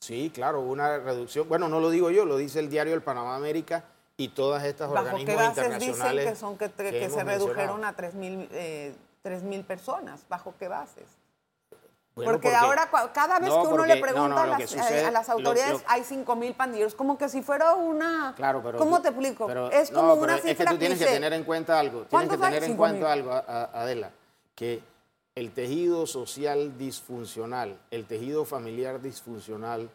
Sí, 0.00 0.30
claro, 0.34 0.60
una 0.60 0.98
reducción. 0.98 1.48
Bueno, 1.48 1.68
no 1.68 1.80
lo 1.80 1.90
digo 1.90 2.10
yo, 2.10 2.24
lo 2.24 2.36
dice 2.36 2.58
el 2.58 2.68
diario 2.68 2.94
El 2.94 3.02
Panamá 3.02 3.36
América 3.36 3.84
y 4.16 4.28
todas 4.28 4.64
estas 4.64 4.90
¿Bajo 4.90 5.06
organismos 5.06 5.26
qué 5.26 5.36
bases 5.36 5.64
internacionales. 5.64 6.24
dicen 6.24 6.56
que, 6.58 6.68
son, 6.68 6.84
que, 6.84 7.10
se 7.10 7.24
redujeron 7.24 7.80
mencionado. 7.80 7.86
a 7.86 7.92
3 7.96 8.14
mil 8.14 8.48
eh, 8.52 8.94
3.000 9.24 9.64
personas? 9.64 10.24
¿Bajo 10.28 10.54
qué 10.58 10.68
bases? 10.68 11.04
Bueno, 12.14 12.32
porque, 12.32 12.54
ahora 12.54 12.90
cada 13.14 13.38
vez 13.38 13.48
No, 13.48 13.62
que 13.62 13.68
uno 13.68 13.76
porque- 13.78 13.94
le 13.94 14.00
pregunta 14.00 14.28
no, 14.28 14.34
no, 14.34 14.40
a, 14.54 14.58
las, 14.58 14.68
sucede- 14.70 15.04
a- 15.04 15.08
a 15.08 15.10
las 15.12 15.28
lo- 15.28 15.34
autoridades, 15.34 15.72
lo- 15.74 15.80
hay 15.86 16.02
5.000 16.02 16.54
pandilleros, 16.54 16.94
como 16.94 17.16
que 17.16 17.28
si 17.28 17.40
fuera 17.40 17.74
una... 17.74 18.34
Claro, 18.36 18.60
pero. 18.62 18.78
¿Cómo 18.78 18.96
tú- 18.96 19.02
te 19.02 19.08
explico? 19.10 19.46
pero- 19.46 19.70
es 19.70 19.90
como 19.90 20.14
una 20.14 20.36
es 20.36 20.42
que 20.42 20.48
cifra 20.50 20.72
tú 20.72 20.78
tienes 20.78 20.98
que 20.98 21.06
tener 21.06 21.32
en 21.32 21.44
cuenta 21.44 21.78
algo. 21.78 22.02
Tienes 22.04 22.28
que 22.28 22.36
tener 22.36 22.64
en 22.64 22.76
cuenta 22.76 22.98
mil. 22.98 23.06
algo, 23.06 23.32
Adela, 23.32 24.10
que 24.54 24.82
el 25.36 25.52
tejido 25.52 26.06
social 26.06 26.76
disfuncional, 26.76 27.78
el 27.90 28.04
tejido 28.06 28.44
familiar 28.44 29.00
disfuncional 29.00 29.88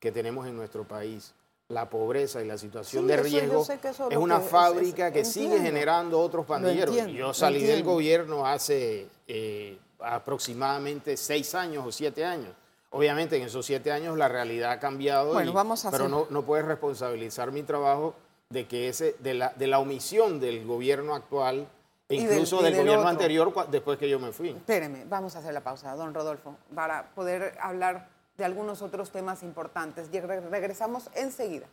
que 0.00 0.10
tenemos 0.12 0.46
en 0.48 0.56
nuestro 0.56 0.84
país, 0.84 1.32
la 1.68 1.88
pobreza 1.88 2.42
y 2.42 2.46
la 2.48 2.58
situación 2.58 3.04
Sí, 3.04 3.08
de 3.08 3.16
riesgo, 3.18 3.62
eso 3.62 4.08
es 4.10 4.16
una 4.18 4.40
que 4.40 4.44
fábrica 4.48 5.06
es- 5.06 5.12
que 5.14 5.24
sigue 5.24 5.60
generando 5.60 6.18
otros 6.20 6.44
pandilleros. 6.44 6.96
entiendo, 6.96 7.12
Yo 7.18 7.32
salí 7.32 7.62
del 7.62 7.84
gobierno 7.84 8.44
hace 8.44 9.06
eh, 9.28 9.78
aproximadamente 10.02 11.16
seis 11.16 11.54
años 11.54 11.84
o 11.86 11.92
siete 11.92 12.24
años. 12.24 12.50
Obviamente 12.90 13.36
en 13.36 13.42
esos 13.44 13.64
siete 13.66 13.92
años 13.92 14.16
la 14.18 14.26
realidad 14.28 14.72
ha 14.72 14.80
cambiado, 14.80 15.32
Bueno, 15.32 15.50
y- 15.52 15.54
vamos 15.54 15.84
a 15.84 15.90
pero 15.90 16.04
hacer- 16.04 16.10
no, 16.16 16.26
no 16.30 16.42
puedes 16.42 16.66
responsabilizar 16.66 17.52
mi 17.52 17.62
trabajo 17.62 18.14
de 18.48 18.66
que 18.66 18.88
ese 18.88 19.14
de 19.20 19.34
la, 19.34 19.50
de 19.50 19.66
la 19.68 19.78
omisión 19.78 20.40
del 20.40 20.66
gobierno 20.66 21.14
actual 21.14 21.68
e 22.08 22.14
del- 22.16 22.32
incluso 22.32 22.56
del, 22.62 22.72
del 22.72 22.80
gobierno 22.82 23.00
otro. 23.02 23.10
anterior 23.10 23.54
después 23.70 23.96
que 23.98 24.08
yo 24.08 24.18
me 24.18 24.32
fui. 24.32 24.48
Espéreme, 24.50 25.04
vamos 25.08 25.36
a 25.36 25.38
hacer 25.38 25.54
la 25.54 25.60
pausa, 25.60 25.94
don 25.94 26.12
Rodolfo, 26.12 26.56
para 26.74 27.10
poder 27.14 27.56
hablar 27.60 28.08
de 28.36 28.44
algunos 28.44 28.82
otros 28.82 29.10
temas 29.10 29.44
importantes. 29.44 30.08
Y 30.12 30.18
re- 30.18 30.40
regresamos 30.40 31.08
enseguida. 31.14 31.66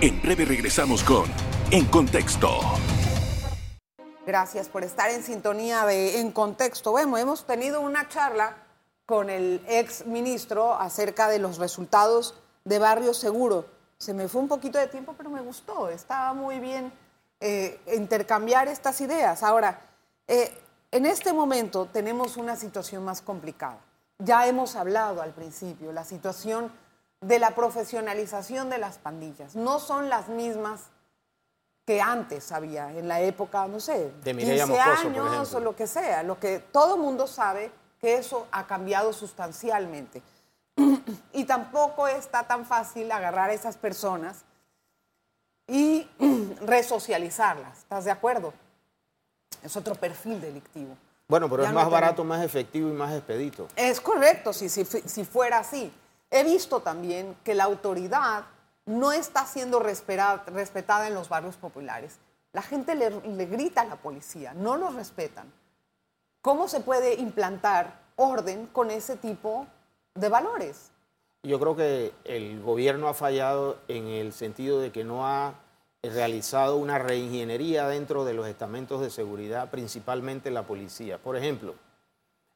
En 0.00 0.20
breve 0.22 0.44
regresamos 0.44 1.02
con 1.02 1.24
En 1.70 1.86
Contexto. 1.86 2.50
Gracias 4.28 4.68
por 4.68 4.84
estar 4.84 5.08
en 5.08 5.22
sintonía 5.22 5.86
de 5.86 6.20
En 6.20 6.32
Contexto. 6.32 6.90
Bueno, 6.90 7.16
hemos 7.16 7.46
tenido 7.46 7.80
una 7.80 8.10
charla 8.10 8.58
con 9.06 9.30
el 9.30 9.64
ex 9.66 10.04
ministro 10.04 10.74
acerca 10.74 11.30
de 11.30 11.38
los 11.38 11.56
resultados 11.56 12.34
de 12.62 12.78
Barrio 12.78 13.14
Seguro. 13.14 13.64
Se 13.96 14.12
me 14.12 14.28
fue 14.28 14.42
un 14.42 14.48
poquito 14.48 14.78
de 14.78 14.86
tiempo, 14.86 15.14
pero 15.16 15.30
me 15.30 15.40
gustó. 15.40 15.88
Estaba 15.88 16.34
muy 16.34 16.60
bien 16.60 16.92
eh, 17.40 17.80
intercambiar 17.96 18.68
estas 18.68 19.00
ideas. 19.00 19.42
Ahora, 19.42 19.80
eh, 20.26 20.52
en 20.90 21.06
este 21.06 21.32
momento 21.32 21.86
tenemos 21.86 22.36
una 22.36 22.54
situación 22.56 23.06
más 23.06 23.22
complicada. 23.22 23.78
Ya 24.18 24.46
hemos 24.46 24.76
hablado 24.76 25.22
al 25.22 25.32
principio, 25.32 25.90
la 25.90 26.04
situación 26.04 26.70
de 27.22 27.38
la 27.38 27.54
profesionalización 27.54 28.68
de 28.68 28.76
las 28.76 28.98
pandillas. 28.98 29.56
No 29.56 29.78
son 29.78 30.10
las 30.10 30.28
mismas 30.28 30.90
que 31.88 32.02
antes 32.02 32.52
había, 32.52 32.92
en 32.92 33.08
la 33.08 33.22
época, 33.22 33.66
no 33.66 33.80
sé, 33.80 34.12
De 34.22 34.34
Mireya 34.34 34.66
15 34.66 34.78
Moscoso, 34.78 35.08
por 35.14 35.28
años 35.32 35.54
o 35.54 35.60
lo 35.60 35.74
que 35.74 35.86
sea. 35.86 36.22
Lo 36.22 36.38
que 36.38 36.58
todo 36.58 36.98
mundo 36.98 37.26
sabe 37.26 37.72
que 37.98 38.18
eso 38.18 38.46
ha 38.52 38.66
cambiado 38.66 39.14
sustancialmente. 39.14 40.20
Y 41.32 41.44
tampoco 41.44 42.06
está 42.06 42.46
tan 42.46 42.66
fácil 42.66 43.10
agarrar 43.10 43.48
a 43.48 43.54
esas 43.54 43.78
personas 43.78 44.44
y 45.66 46.06
resocializarlas. 46.60 47.78
¿Estás 47.78 48.04
de 48.04 48.10
acuerdo? 48.10 48.52
Es 49.62 49.74
otro 49.74 49.94
perfil 49.94 50.42
delictivo. 50.42 50.94
Bueno, 51.26 51.48
pero 51.48 51.62
Ya 51.62 51.68
es 51.70 51.72
no 51.74 51.80
más 51.80 51.86
tenemos- 51.88 52.00
barato, 52.02 52.22
más 52.24 52.44
efectivo 52.44 52.90
y 52.90 52.92
más 52.92 53.14
expedito. 53.14 53.66
Es 53.76 53.98
correcto, 53.98 54.52
si, 54.52 54.68
si, 54.68 54.84
si 54.84 55.24
fuera 55.24 55.60
así. 55.60 55.90
He 56.30 56.44
visto 56.44 56.80
también 56.80 57.34
que 57.44 57.54
la 57.54 57.64
autoridad 57.64 58.44
no 58.88 59.12
está 59.12 59.46
siendo 59.46 59.78
respetada 59.80 61.06
en 61.06 61.14
los 61.14 61.28
barrios 61.28 61.56
populares. 61.56 62.18
La 62.52 62.62
gente 62.62 62.94
le, 62.94 63.10
le 63.10 63.46
grita 63.46 63.82
a 63.82 63.84
la 63.84 63.96
policía, 63.96 64.54
no 64.54 64.76
los 64.76 64.94
respetan. 64.94 65.52
¿Cómo 66.40 66.66
se 66.68 66.80
puede 66.80 67.14
implantar 67.14 68.00
orden 68.16 68.66
con 68.66 68.90
ese 68.90 69.16
tipo 69.16 69.66
de 70.14 70.28
valores? 70.28 70.90
Yo 71.42 71.60
creo 71.60 71.76
que 71.76 72.12
el 72.24 72.60
gobierno 72.62 73.08
ha 73.08 73.14
fallado 73.14 73.78
en 73.86 74.06
el 74.08 74.32
sentido 74.32 74.80
de 74.80 74.90
que 74.90 75.04
no 75.04 75.26
ha 75.26 75.54
realizado 76.02 76.76
una 76.76 76.98
reingeniería 76.98 77.86
dentro 77.88 78.24
de 78.24 78.34
los 78.34 78.46
estamentos 78.48 79.00
de 79.00 79.10
seguridad, 79.10 79.70
principalmente 79.70 80.50
la 80.50 80.62
policía. 80.62 81.18
Por 81.18 81.36
ejemplo, 81.36 81.74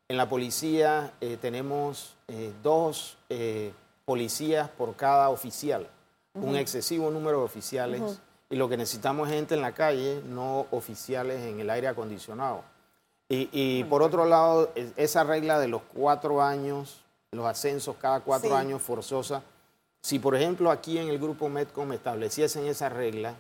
en 0.09 0.17
la 0.17 0.29
policía 0.29 1.13
eh, 1.21 1.37
tenemos 1.41 2.17
eh, 2.29 2.53
dos 2.63 3.19
eh, 3.29 3.73
policías 4.05 4.69
por 4.69 4.97
cada 4.97 5.31
oficial, 5.31 5.89
un 6.35 6.57
excesivo 6.57 7.11
número 7.11 7.39
de 7.39 7.45
oficiales, 7.45 8.01
y 8.49 8.57
lo 8.57 8.69
que 8.69 8.77
necesitamos 8.77 9.29
es 9.29 9.35
gente 9.35 9.55
en 9.55 9.61
la 9.63 9.73
calle, 9.73 10.23
no 10.27 10.67
oficiales 10.71 11.41
en 11.43 11.61
el 11.61 11.71
aire 11.71 11.89
acondicionado. 11.89 12.63
Y, 13.29 13.49
y 13.53 13.85
por 13.85 14.03
otro 14.03 14.25
lado, 14.27 14.71
es- 14.75 14.93
esa 14.97 15.25
regla 15.25 15.59
de 15.59 15.69
los 15.69 15.83
cuatro 15.95 16.43
años, 16.43 17.01
los 17.33 17.47
ascensos 17.47 17.97
cada 18.01 18.21
cuatro 18.21 18.51
Sí. 18.51 18.55
años 18.57 18.83
forzosa, 18.83 19.43
si 20.03 20.19
por 20.19 20.35
ejemplo 20.37 20.71
aquí 20.71 20.99
en 20.99 21.09
el 21.09 21.19
grupo 21.19 21.49
Medcom 21.49 21.93
estableciesen 21.93 22.67
esa 22.67 22.89
regla, 22.89 23.35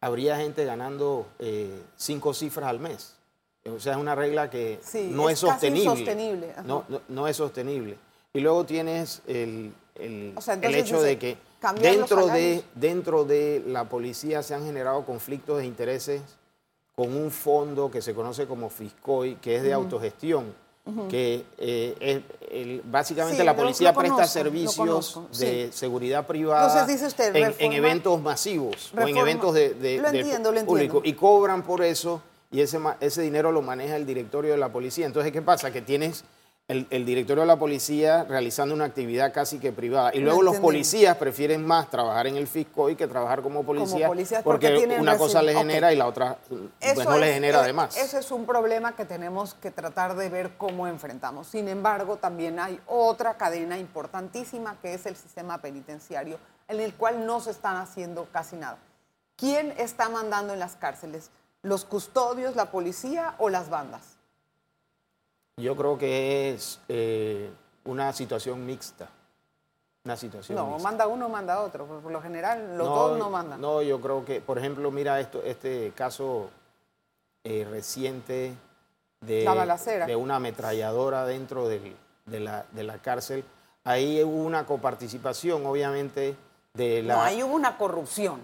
habría 0.00 0.36
gente 0.36 0.64
ganando 0.64 1.26
eh, 1.38 1.82
cinco 1.96 2.34
cifras 2.34 2.68
al 2.68 2.80
mes. 2.80 3.14
O 3.66 3.78
sea, 3.78 3.92
es 3.92 3.98
una 3.98 4.14
regla 4.14 4.48
que 4.50 4.80
Sí, 4.82 5.08
no 5.12 5.28
es 5.30 5.38
sostenible. 5.38 6.54
No, 6.64 6.84
no, 6.88 7.00
no 7.08 7.28
es 7.28 7.36
sostenible. 7.36 7.96
Y 8.32 8.40
luego 8.40 8.64
tienes 8.64 9.22
el, 9.26 9.72
el- 9.94 10.32
O 10.36 10.40
sea, 10.40 10.54
el 10.54 10.74
hecho 10.74 10.96
dice, 10.96 11.06
de 11.06 11.18
que 11.18 11.36
cambiar 11.60 11.94
dentro 11.96 12.26
de, 12.26 12.64
dentro 12.74 13.24
de 13.24 13.62
la 13.66 13.84
policía 13.84 14.42
se 14.42 14.54
han 14.54 14.64
generado 14.64 15.04
conflictos 15.04 15.58
de 15.58 15.66
intereses 15.66 16.22
con 16.96 17.14
un 17.14 17.30
fondo 17.30 17.90
que 17.90 18.02
se 18.02 18.14
conoce 18.14 18.46
como 18.46 18.68
FISCOI, 18.70 19.36
que 19.36 19.56
es 19.56 19.62
de 19.62 19.72
autogestión, 19.72 20.52
que 21.08 21.44
eh, 21.58 21.94
es 22.00 22.50
el- 22.50 22.82
básicamente 22.84 23.38
Sí, 23.38 23.44
la 23.44 23.54
policía 23.54 23.92
presta 23.94 24.26
servicios 24.26 24.74
conozco, 24.76 25.28
de 25.38 25.70
seguridad 25.72 26.26
privada 26.26 26.66
Entonces, 26.66 26.88
dice 26.96 27.06
usted, 27.06 27.54
en, 27.60 27.72
eventos 27.72 28.20
masivos 28.20 28.92
o 28.96 29.00
en 29.06 29.16
eventos 29.16 29.54
de, 29.54 29.74
de- 29.74 29.98
Lo 29.98 30.10
de 30.10 30.18
entiendo, 30.20 30.50
lo 30.50 30.64
público 30.64 30.96
entiendo. 30.96 31.08
y 31.08 31.12
cobran 31.20 31.62
por 31.62 31.82
eso 31.84 32.22
y 32.50 32.60
ese, 32.60 32.80
ese 33.00 33.22
dinero 33.22 33.52
lo 33.52 33.62
maneja 33.62 33.94
el 33.94 34.04
directorio 34.04 34.50
de 34.50 34.56
la 34.58 34.72
policía. 34.72 35.06
Entonces, 35.06 35.30
¿qué 35.30 35.42
pasa? 35.42 35.70
Que 35.70 35.80
tienes 35.82 36.24
el, 36.70 36.86
el 36.90 37.04
directorio 37.04 37.40
de 37.42 37.48
la 37.48 37.56
policía 37.58 38.22
realizando 38.24 38.72
una 38.74 38.84
actividad 38.84 39.32
casi 39.32 39.58
que 39.58 39.72
privada. 39.72 40.12
Y 40.14 40.20
luego 40.20 40.40
los 40.42 40.56
policías 40.58 41.16
prefieren 41.16 41.66
más 41.66 41.90
trabajar 41.90 42.28
en 42.28 42.36
el 42.36 42.46
fisco 42.46 42.88
y 42.88 42.94
que 42.94 43.08
trabajar 43.08 43.42
como 43.42 43.64
policía, 43.64 44.06
policías 44.06 44.44
porque 44.44 44.68
porque, 44.68 44.78
tienen 44.78 45.00
una 45.00 45.18
cosa 45.18 45.42
les 45.42 45.56
genera 45.56 45.92
y 45.92 45.96
la 45.96 46.06
otra 46.06 46.38
pues, 46.48 46.60
no 47.08 47.18
les 47.18 47.28
es- 47.30 47.34
genera 47.34 47.58
es- 47.58 47.64
además. 47.64 47.96
Ese 47.96 48.18
es 48.20 48.30
un 48.30 48.46
problema 48.46 48.94
que 48.94 49.04
tenemos 49.04 49.54
que 49.54 49.72
tratar 49.72 50.14
de 50.14 50.28
ver 50.28 50.52
cómo 50.56 50.86
enfrentamos. 50.86 51.48
Sin 51.48 51.66
embargo, 51.66 52.18
también 52.18 52.60
hay 52.60 52.78
otra 52.86 53.34
cadena 53.36 53.76
importantísima 53.76 54.76
que 54.80 54.94
es 54.94 55.06
el 55.06 55.16
sistema 55.16 55.58
penitenciario, 55.58 56.38
en 56.68 56.78
el 56.78 56.94
cual 56.94 57.26
no 57.26 57.40
se 57.40 57.50
están 57.50 57.78
haciendo 57.78 58.28
casi 58.32 58.54
nada. 58.54 58.78
¿Quién 59.36 59.74
está 59.76 60.08
mandando 60.08 60.52
en 60.52 60.60
las 60.60 60.76
cárceles? 60.76 61.30
¿Los 61.62 61.84
custodios, 61.84 62.54
la 62.54 62.66
policía 62.70 63.34
o 63.38 63.48
las 63.48 63.68
bandas? 63.70 64.19
Yo 65.60 65.76
creo 65.76 65.98
que 65.98 66.50
es 66.54 66.80
eh, 66.88 67.50
una 67.84 68.12
situación 68.12 68.64
mixta. 68.66 69.08
Una 70.04 70.16
situación 70.16 70.56
No, 70.56 70.66
mixta. 70.66 70.82
manda 70.82 71.06
uno, 71.06 71.28
manda 71.28 71.60
otro. 71.60 71.84
Por 71.86 72.10
lo 72.10 72.22
general, 72.22 72.76
los 72.78 72.88
No, 72.88 72.94
dos 73.08 73.18
no 73.18 73.30
mandan. 73.30 73.60
No, 73.60 73.82
yo 73.82 74.00
creo 74.00 74.24
que, 74.24 74.40
por 74.40 74.58
ejemplo, 74.58 74.90
mira 74.90 75.20
esto, 75.20 75.42
este 75.44 75.92
caso 75.94 76.50
eh, 77.44 77.66
reciente 77.70 78.54
de, 79.20 79.44
La 79.44 79.54
balacera. 79.54 80.06
de 80.06 80.16
una 80.16 80.36
ametralladora 80.36 81.24
dentro 81.26 81.68
del- 81.68 81.96
de, 82.26 82.40
la, 82.40 82.64
de 82.72 82.82
la 82.84 82.98
cárcel. 82.98 83.44
Ahí 83.84 84.22
hubo 84.22 84.36
una 84.44 84.64
coparticipación, 84.66 85.64
obviamente, 85.66 86.36
de 86.74 87.02
la... 87.02 87.14
No, 87.16 87.22
ahí 87.22 87.42
hubo 87.42 87.54
una 87.54 87.76
corrupción 87.76 88.40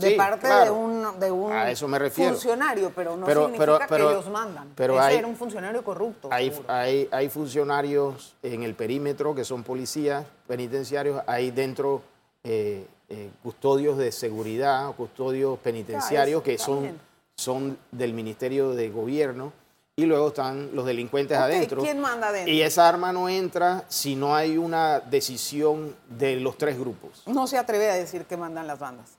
de 0.00 0.10
Sí, 0.10 0.14
parte 0.16 0.46
claro. 0.46 0.64
de 0.64 0.70
un, 0.70 1.20
de 1.20 1.30
un 1.30 1.52
A 1.52 1.70
eso 1.70 1.86
me 1.88 1.98
refiero. 1.98 2.32
funcionario, 2.32 2.90
pero 2.94 3.16
no 3.16 3.26
Pero- 3.26 3.42
significa 3.46 3.64
pero- 3.78 3.86
pero- 3.88 4.06
que 4.08 4.12
ellos 4.14 4.28
mandan. 4.30 4.68
pero 4.74 4.94
Ese 4.94 5.02
hay- 5.02 5.16
era 5.16 5.26
un 5.26 5.36
funcionario 5.36 5.84
corrupto. 5.84 6.28
Hay, 6.32 6.50
seguro. 6.50 6.72
hay, 6.72 7.08
hay 7.12 7.28
funcionarios 7.28 8.34
en 8.42 8.62
el 8.62 8.74
perímetro 8.74 9.34
que 9.34 9.44
son 9.44 9.62
policías 9.62 10.24
penitenciarios, 10.46 11.22
hay 11.26 11.50
dentro 11.50 12.02
eh, 12.42 12.86
eh, 13.10 13.30
custodios 13.42 13.98
de 13.98 14.10
seguridad, 14.12 14.90
custodios 14.96 15.58
penitenciarios 15.58 16.40
eso 16.46 16.80
que 16.82 16.96
son, 17.36 17.78
del 17.90 18.14
Ministerio 18.14 18.70
de 18.72 18.88
Gobierno 18.88 19.52
y 19.96 20.04
luego 20.06 20.28
están 20.28 20.70
los 20.74 20.86
delincuentes 20.86 21.36
Ok, 21.36 21.44
adentro. 21.44 21.82
¿quién 21.82 22.00
manda 22.00 22.28
adentro? 22.28 22.50
Y 22.52 22.62
esa 22.62 22.88
arma 22.88 23.12
no 23.12 23.28
entra 23.28 23.84
si 23.88 24.16
no 24.16 24.34
hay 24.34 24.56
una 24.56 25.00
decisión 25.00 25.94
de 26.08 26.36
los 26.36 26.56
tres 26.56 26.78
grupos. 26.78 27.22
No 27.26 27.46
se 27.46 27.58
atreve 27.58 27.90
a 27.90 27.94
decir 27.94 28.24
que 28.24 28.36
mandan 28.38 28.66
las 28.66 28.78
bandas. 28.78 29.10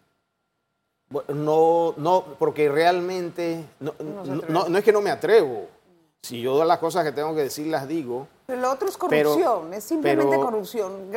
No, 1.30 1.94
no, 1.98 2.24
porque 2.40 2.70
realmente 2.70 3.66
no, 3.80 3.94
no, 4.48 4.78
es 4.78 4.84
que 4.84 4.92
no 4.92 5.02
me 5.02 5.12
atrevo. 5.12 5.68
Si 6.22 6.42
yo 6.42 6.64
las 6.64 6.78
cosas 6.78 7.04
que 7.04 7.12
tengo 7.12 7.34
que 7.36 7.42
decir 7.42 7.68
las 7.68 7.88
digo. 7.88 8.28
Pero 8.46 8.62
lo 8.62 8.72
otro 8.72 8.88
es 8.88 8.98
corrupción, 8.98 9.74
es 9.74 9.84
simplemente 9.84 10.36
corrupción. 10.38 11.10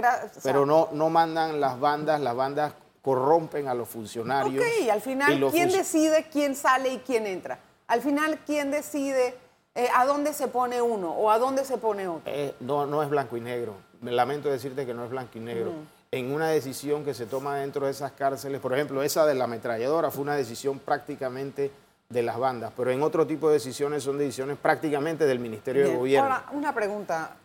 pero 0.42 0.64
no, 0.64 0.88
no 0.92 1.10
mandan 1.10 1.60
las 1.60 1.78
bandas, 1.78 2.20
las 2.20 2.34
bandas 2.34 2.72
corrompen 3.02 3.68
a 3.68 3.74
los 3.74 3.88
funcionarios. 3.88 4.64
Ok, 4.64 4.90
al 4.90 5.02
final, 5.02 5.50
¿quién 5.50 5.70
decide 5.70 6.26
quién 6.32 6.56
sale 6.56 6.94
y 6.94 6.98
quién 6.98 7.26
entra? 7.26 7.58
Al 7.86 8.00
final, 8.00 8.38
¿quién 8.46 8.70
decide 8.70 9.34
eh, 9.74 9.88
a 9.94 10.06
dónde 10.06 10.32
se 10.32 10.48
pone 10.48 10.80
uno 10.80 11.12
o 11.12 11.30
a 11.30 11.38
dónde 11.38 11.66
se 11.66 11.76
pone 11.76 12.08
otro? 12.08 12.32
Eh, 12.32 12.54
no, 12.60 12.86
no 12.86 13.02
es 13.02 13.10
blanco 13.10 13.36
y 13.36 13.42
negro. 13.42 13.74
Me 14.00 14.10
lamento 14.10 14.48
decirte 14.48 14.86
que 14.86 14.94
no 14.94 15.04
es 15.04 15.10
blanco 15.10 15.32
y 15.36 15.40
negro. 15.40 15.72
En 16.14 16.32
una 16.32 16.46
decisión 16.46 17.04
que 17.04 17.12
se 17.12 17.26
toma 17.26 17.56
dentro 17.56 17.86
de 17.86 17.90
esas 17.90 18.12
cárceles, 18.12 18.60
por 18.60 18.72
ejemplo, 18.72 19.02
esa 19.02 19.26
de 19.26 19.34
la 19.34 19.44
ametralladora 19.44 20.12
fue 20.12 20.22
una 20.22 20.36
decisión 20.36 20.78
prácticamente 20.78 21.72
de 22.08 22.22
las 22.22 22.38
bandas, 22.38 22.72
pero 22.76 22.92
en 22.92 23.02
otro 23.02 23.26
tipo 23.26 23.48
de 23.48 23.54
decisiones 23.54 24.04
son 24.04 24.18
decisiones 24.18 24.56
prácticamente 24.56 25.26
del 25.26 25.40
Ministerio 25.40 25.88
de 25.88 25.96
Gobierno. 25.96 26.32
Ahora, 26.32 26.46
una 26.52 26.72
pregunta. 26.72 27.36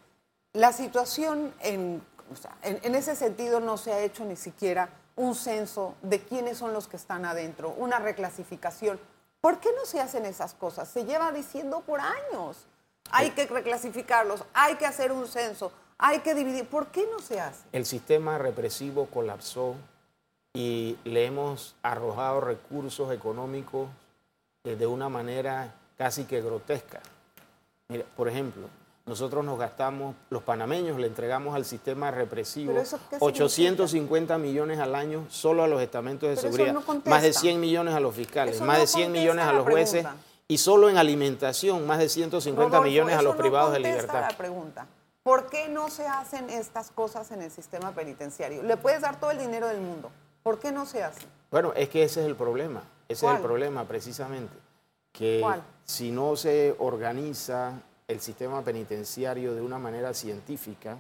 La 0.53 0.71
situación 0.71 1.51
en, 1.62 1.99
en 2.62 2.93
ese 2.93 3.15
sentido 3.15 3.60
no 3.60 3.75
se 3.75 3.91
ha 3.91 4.01
hecho 4.01 4.23
ni 4.23 4.36
siquiera 4.36 4.89
un 5.15 5.34
censo 5.34 5.95
de 6.03 6.19
quiénes 6.19 6.60
son 6.60 6.71
los 6.71 6.88
que 6.88 6.97
están 6.97 7.25
adentro, 7.25 7.73
una 7.75 7.97
reclasificación. 7.97 8.99
¿Por 9.41 9.60
qué 9.60 9.69
no 9.75 9.88
se 9.88 9.99
hacen 9.99 10.27
esas 10.27 10.53
cosas? 10.53 10.88
Se 10.89 11.05
lleva 11.05 11.32
diciendo 11.32 11.82
por 11.88 12.01
años. 12.01 12.67
Hay 13.10 13.32
que 13.32 13.47
reclasificarlos, 13.47 14.43
hay 14.53 14.75
que 14.75 14.86
hacer 14.86 15.12
un 15.12 15.27
censo, 15.27 15.71
hay 15.99 16.19
que 16.19 16.33
dividir. 16.33 16.65
¿Por 16.65 16.88
qué 16.88 17.07
no 17.12 17.19
se 17.19 17.39
hace? 17.39 17.63
El 17.71 17.85
sistema 17.85 18.38
represivo 18.38 19.05
colapsó 19.07 19.75
y 20.53 20.97
le 21.03 21.25
hemos 21.25 21.75
arrojado 21.83 22.41
recursos 22.41 23.13
económicos 23.13 23.89
de 24.63 24.88
una 24.88 25.09
manera 25.09 25.75
casi 25.97 26.23
que 26.23 26.41
grotesca. 26.41 27.01
Mira, 27.89 28.05
por 28.15 28.29
ejemplo, 28.29 28.67
nosotros 29.05 29.43
nos 29.43 29.57
gastamos, 29.59 30.15
los 30.29 30.43
panameños 30.43 30.99
le 30.99 31.07
entregamos 31.07 31.55
al 31.55 31.65
sistema 31.65 32.12
represivo 32.12 32.81
850 33.19 34.38
millones 34.38 34.79
al 34.79 34.95
año 34.95 35.25
solo 35.29 35.63
a 35.63 35.67
los 35.67 35.81
estamentos 35.81 36.29
de 36.29 36.38
seguridad, 36.38 36.75
más 37.05 37.23
de 37.23 37.33
100 37.33 37.59
millones 37.59 37.93
a 37.95 37.99
los 37.99 38.15
fiscales, 38.15 38.62
más 38.62 38.79
de 38.79 38.88
100 38.88 39.12
millones 39.12 39.45
a 39.45 39.53
los 39.53 39.67
jueces 39.67 40.05
y 40.47 40.57
solo 40.59 40.89
en 40.89 40.97
alimentación 40.97 41.85
más 41.85 41.99
de 41.99 42.09
150 42.09 42.81
millones 42.81 43.17
a 43.17 43.21
los 43.21 43.35
privados 43.35 43.73
de 43.73 43.79
libertad. 43.79 44.21
La 44.29 44.38
pregunta. 44.38 44.88
¿Por 45.23 45.47
qué 45.47 45.67
no 45.67 45.89
se 45.89 46.08
hacen 46.08 46.49
estas 46.49 46.91
cosas 46.91 47.32
en 47.32 47.41
el 47.41 47.51
sistema 47.51 47.91
penitenciario? 47.91 48.63
Le 48.63 48.77
puedes 48.77 49.01
dar 49.01 49.19
todo 49.19 49.32
el 49.32 49.38
dinero 49.38 49.67
del 49.67 49.82
mundo. 49.82 50.10
¿Por 50.43 50.60
qué 50.60 50.71
no 50.71 50.86
se 50.86 51.03
hacen? 51.03 51.27
Bueno, 51.51 51.73
es 51.75 51.89
que 51.89 52.03
ese 52.03 52.21
es 52.21 52.25
el 52.25 52.36
problema. 52.36 52.82
Ese 53.08 53.25
es 53.25 53.34
el 53.34 53.41
problema 53.41 53.86
precisamente. 53.86 54.53
Que 55.12 55.45
si 55.84 56.12
no 56.12 56.36
se 56.36 56.75
organiza 56.79 57.73
el 58.08 58.21
sistema 58.21 58.63
penitenciario 58.63 59.53
de 59.53 59.62
una 59.62 59.77
manera 59.77 60.13
científica. 60.13 60.97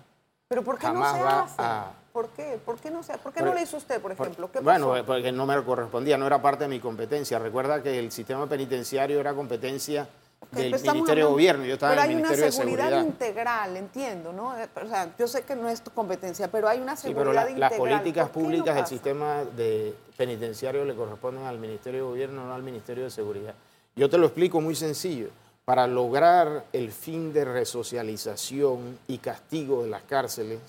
¿Pero 0.47 0.63
por 0.63 0.77
qué 0.77 0.89
no 0.89 1.11
se 1.11 1.21
hace? 1.21 1.63
¿Por 2.11 2.29
qué? 2.29 2.59
¿Por 2.63 2.77
qué 2.79 2.91
no 2.91 3.03
se 3.03 3.17
¿Por 3.19 3.31
qué 3.31 3.41
no 3.41 3.53
lo 3.53 3.61
hizo 3.61 3.77
usted, 3.77 4.01
por 4.01 4.11
ejemplo? 4.11 4.49
bueno, 4.61 4.93
porque 5.05 5.31
no 5.31 5.45
me 5.45 5.63
correspondía, 5.63 6.17
no 6.17 6.27
era 6.27 6.41
parte 6.41 6.65
de 6.65 6.67
mi 6.67 6.79
competencia. 6.79 7.39
Recuerda 7.39 7.81
que 7.81 7.97
el 7.97 8.11
sistema 8.11 8.47
penitenciario 8.47 9.19
era 9.19 9.33
competencia 9.33 10.07
del 10.51 10.71
Ministerio 10.71 11.25
de 11.25 11.31
Gobierno, 11.31 11.65
yo 11.65 11.73
estaba 11.73 11.93
en 11.93 11.99
el 11.99 12.15
Ministerio 12.17 12.45
de 12.45 12.51
Seguridad. 12.51 12.85
Pero 12.85 12.97
hay 12.97 13.03
una 13.03 13.11
seguridad 13.11 13.29
integral, 13.29 13.77
entiendo, 13.77 14.33
¿no? 14.33 14.49
O 14.49 14.87
sea, 14.87 15.15
yo 15.17 15.27
sé 15.27 15.43
que 15.43 15.55
no 15.55 15.69
es 15.69 15.81
tu 15.81 15.91
competencia, 15.91 16.49
pero 16.49 16.67
hay 16.67 16.79
una 16.79 16.95
seguridad 16.95 17.47
sí, 17.47 17.53
pero 17.53 17.59
Las 17.59 17.73
políticas 17.73 18.29
públicas 18.29 18.75
del 18.75 18.87
sistema 18.87 19.43
de 19.43 19.93
penitenciario 20.17 20.85
le 20.85 20.95
corresponden 20.95 21.45
al 21.45 21.59
Ministerio 21.59 22.01
de 22.01 22.09
Gobierno, 22.09 22.45
no 22.45 22.53
al 22.53 22.63
Ministerio 22.63 23.03
de 23.03 23.11
Seguridad. 23.11 23.53
Yo 23.95 24.09
te 24.09 24.17
lo 24.17 24.25
explico 24.25 24.59
muy 24.59 24.75
sencillo 24.75 25.29
para 25.69 25.85
lograr 25.85 26.65
el 26.73 26.91
fin 26.91 27.31
de 27.31 27.45
resocialización 27.45 28.97
y 29.07 29.19
castigo 29.19 29.83
de 29.83 29.89
las 29.89 30.01
cárceles, 30.01 30.59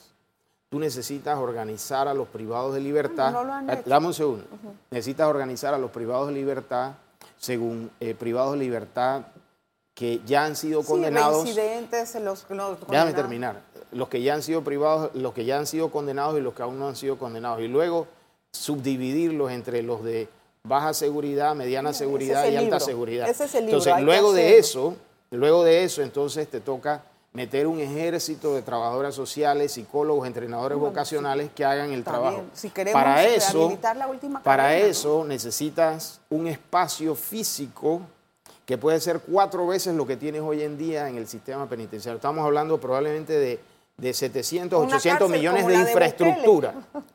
tú 0.69 0.79
necesitas 0.79 1.39
organizar 1.39 2.07
a 2.07 2.13
los 2.13 2.29
privados 2.29 2.75
de 2.75 2.81
libertad. 2.81 3.35
Eh, 3.71 3.83
dame 3.87 4.09
un 4.09 4.15
segundo. 4.15 4.45
Necesitas 4.91 5.27
organizar 5.27 5.73
a 5.73 5.79
los 5.79 5.91
privados 5.91 6.29
de 6.29 6.35
libertad 6.35 6.93
según 7.39 7.91
eh, 7.99 8.15
privados 8.15 8.53
de 8.53 8.59
libertad 8.59 9.23
que 10.01 10.19
ya 10.25 10.47
han 10.47 10.57
sido 10.57 10.83
condenados. 10.83 11.47
Sí, 11.47 11.55
los, 12.21 12.47
los 12.49 12.89
Déjame 12.89 13.13
terminar. 13.13 13.61
Los 13.93 14.09
que 14.09 14.23
ya 14.23 14.33
han 14.33 14.43
sido 14.43 14.65
privados, 14.65 15.11
los 15.13 15.35
que 15.35 15.45
ya 15.45 15.59
han 15.59 15.67
sido 15.67 15.91
condenados 15.91 16.39
y 16.39 16.41
los 16.41 16.55
que 16.55 16.63
aún 16.63 16.79
no 16.79 16.89
han 16.89 16.97
sido 16.97 17.19
condenados. 17.19 17.61
Y 17.61 17.69
luego 17.69 18.07
subdividirlos 18.51 19.51
entre 19.51 19.83
los 19.83 20.03
de 20.03 20.27
baja 20.63 20.95
seguridad, 20.95 21.55
mediana 21.55 21.93
seguridad 21.93 22.49
y 22.49 22.57
alta 22.57 22.81
seguridad. 22.81 23.29
Ese 23.29 23.45
es 23.45 23.55
el 23.55 23.67
libro. 23.67 23.79
Entonces, 23.79 24.03
luego 24.03 24.33
de 24.33 24.57
eso, 24.57 24.95
luego 25.33 25.65
de 25.65 25.85
eso, 25.85 26.01
entonces 26.01 26.49
te 26.49 26.61
toca 26.61 27.03
meter 27.35 27.67
un 27.67 27.79
ejército 27.79 28.55
de 28.55 28.63
trabajadoras 28.63 29.15
sociales, 29.15 29.73
psicólogos, 29.73 30.27
entrenadores 30.27 30.79
vocacionales 30.79 31.51
que 31.55 31.63
hagan 31.63 31.93
el 31.93 32.05
trabajo. 32.05 32.45
Si 32.55 32.71
queremos 32.71 33.03
para 33.03 33.23
eso, 33.27 33.79
la 33.83 34.07
última 34.07 34.43
para 34.43 34.79
eso 34.79 35.27
necesitas 35.27 36.23
un 36.31 36.47
espacio 36.47 37.15
físico 37.15 38.01
que 38.71 38.79
puede 38.79 39.01
ser 39.01 39.19
cuatro 39.19 39.67
veces 39.67 39.97
lo 39.97 40.07
que 40.07 40.17
tienes 40.17 40.43
hoy 40.43 40.63
en 40.63 40.79
día 40.79 41.09
en 41.09 41.17
el 41.17 41.27
sistema 41.27 41.69
penitenciario. 41.69 42.19
Estamos 42.19 42.45
hablando 42.45 42.79
probablemente 42.79 43.33
de 43.33 43.59
de 43.97 44.15
700, 44.15 44.87
800 44.87 45.29
millones 45.31 45.67
de 45.67 45.75
infraestructura. 45.75 46.75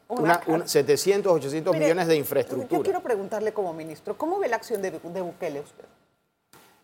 Una, 0.10 0.42
700, 0.66 1.32
800 1.34 1.76
millones 1.76 2.08
de 2.08 2.16
infraestructura. 2.16 2.78
Yo 2.78 2.84
quiero 2.84 3.02
preguntarle 3.02 3.54
como 3.54 3.74
ministro, 3.74 4.18
¿cómo 4.18 4.38
ve 4.38 4.50
la 4.50 4.58
acción 4.58 4.82
de, 4.82 4.92
Bukele 4.92 5.62
usted? 5.62 5.86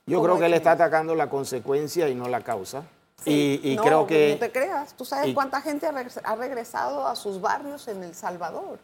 Yo 0.06 0.24
creo 0.24 0.40
que 0.40 0.46
él 0.46 0.54
está 0.54 0.72
atacando 0.72 1.16
la 1.16 1.30
consecuencia 1.30 2.10
y 2.10 2.16
no 2.16 2.28
la 2.30 2.42
causa. 2.42 2.84
y, 3.26 3.76
no, 3.76 3.84
creo 3.84 4.08
que... 4.08 4.32
No 4.32 4.40
te 4.40 4.52
creas, 4.52 4.96
tú 4.96 5.06
sabes 5.06 5.34
cuánta 5.34 5.62
gente 5.62 5.86
ha 5.86 6.36
regresado 6.36 7.08
a 7.08 7.16
sus 7.16 7.40
barrios 7.40 7.88
en 7.90 8.04
El 8.04 8.16
Salvador. 8.16 8.80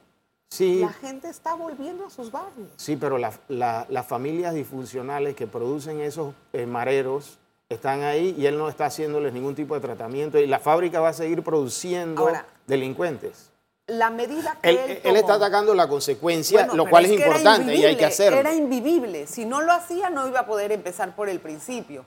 Sí. 0.49 0.79
La 0.79 0.93
gente 0.93 1.29
está 1.29 1.55
volviendo 1.55 2.05
a 2.05 2.09
sus 2.09 2.31
barrios. 2.31 2.69
Sí, 2.77 2.95
pero 2.95 3.17
las 3.17 4.07
familias 4.07 4.53
disfuncionales 4.53 5.35
que 5.35 5.47
producen 5.47 5.99
esos 5.99 6.33
eh, 6.53 6.65
mareros 6.65 7.37
están 7.69 8.03
ahí 8.03 8.33
y 8.37 8.45
él 8.45 8.57
no 8.57 8.69
está 8.69 8.85
haciéndoles 8.85 9.33
ningún 9.33 9.55
tipo 9.55 9.75
de 9.75 9.81
tratamiento 9.81 10.39
y 10.39 10.47
la 10.47 10.59
fábrica 10.59 11.01
va 11.01 11.09
a 11.09 11.13
seguir 11.13 11.43
produciendo 11.43 12.31
delincuentes. 12.65 13.51
La 13.87 14.09
medida 14.09 14.57
que 14.61 14.69
él, 14.69 15.01
él, 15.03 15.15
está 15.15 15.35
atacando 15.35 15.73
la 15.73 15.87
consecuencia, 15.87 16.67
lo 16.73 16.89
cual 16.89 17.05
es, 17.05 17.11
importante 17.11 17.73
y 17.73 17.85
hay 17.85 17.95
que 17.95 18.05
hacerlo. 18.05 18.37
Era 18.37 18.53
invivible. 18.53 19.27
Si 19.27 19.45
no 19.45 19.61
lo 19.61 19.71
hacía, 19.71 20.09
no 20.09 20.27
iba 20.27 20.41
a 20.41 20.45
poder 20.45 20.73
empezar 20.73 21.15
por 21.15 21.29
el 21.29 21.39
principio. 21.39 22.03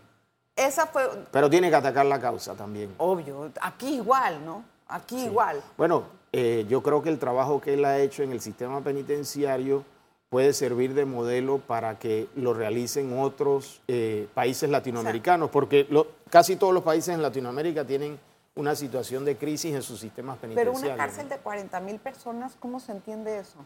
Esa 0.56 0.86
fue. 0.86 1.08
Pero 1.30 1.48
tiene 1.48 1.70
que 1.70 1.76
atacar 1.76 2.04
la 2.04 2.20
causa 2.20 2.54
también. 2.54 2.94
Obvio. 2.98 3.50
Aquí 3.62 3.94
igual, 3.94 4.44
¿no? 4.44 4.62
Aquí 4.88 5.24
igual. 5.24 5.62
Bueno, 5.78 6.04
eh, 6.32 6.66
yo 6.68 6.82
creo 6.82 7.02
que 7.02 7.08
el 7.08 7.18
trabajo 7.18 7.60
que 7.60 7.74
él 7.74 7.84
ha 7.84 7.98
hecho 7.98 8.22
en 8.22 8.32
el 8.32 8.40
sistema 8.40 8.80
penitenciario 8.82 9.84
puede 10.28 10.52
servir 10.52 10.94
de 10.94 11.04
modelo 11.04 11.58
para 11.58 11.98
que 11.98 12.28
lo 12.36 12.54
realicen 12.54 13.18
otros 13.18 13.82
eh, 13.88 14.28
países 14.32 14.70
latinoamericanos, 14.70 15.50
porque 15.50 15.88
casi 16.30 16.54
todos 16.54 16.72
los 16.72 16.84
países 16.84 17.14
en 17.14 17.20
Latinoamérica 17.20 17.84
tienen 17.84 18.18
una 18.54 18.76
situación 18.76 19.24
de 19.24 19.36
crisis 19.36 19.74
en 19.74 19.82
sus 19.82 19.98
sistemas 19.98 20.38
penitenciarios. 20.38 20.80
Pero 20.80 20.94
una 20.94 21.04
cárcel 21.04 21.28
de 21.28 21.38
40 21.38 21.80
mil 21.80 21.98
personas, 21.98 22.56
¿cómo 22.60 22.78
se 22.78 22.92
entiende 22.92 23.38
eso? 23.38 23.58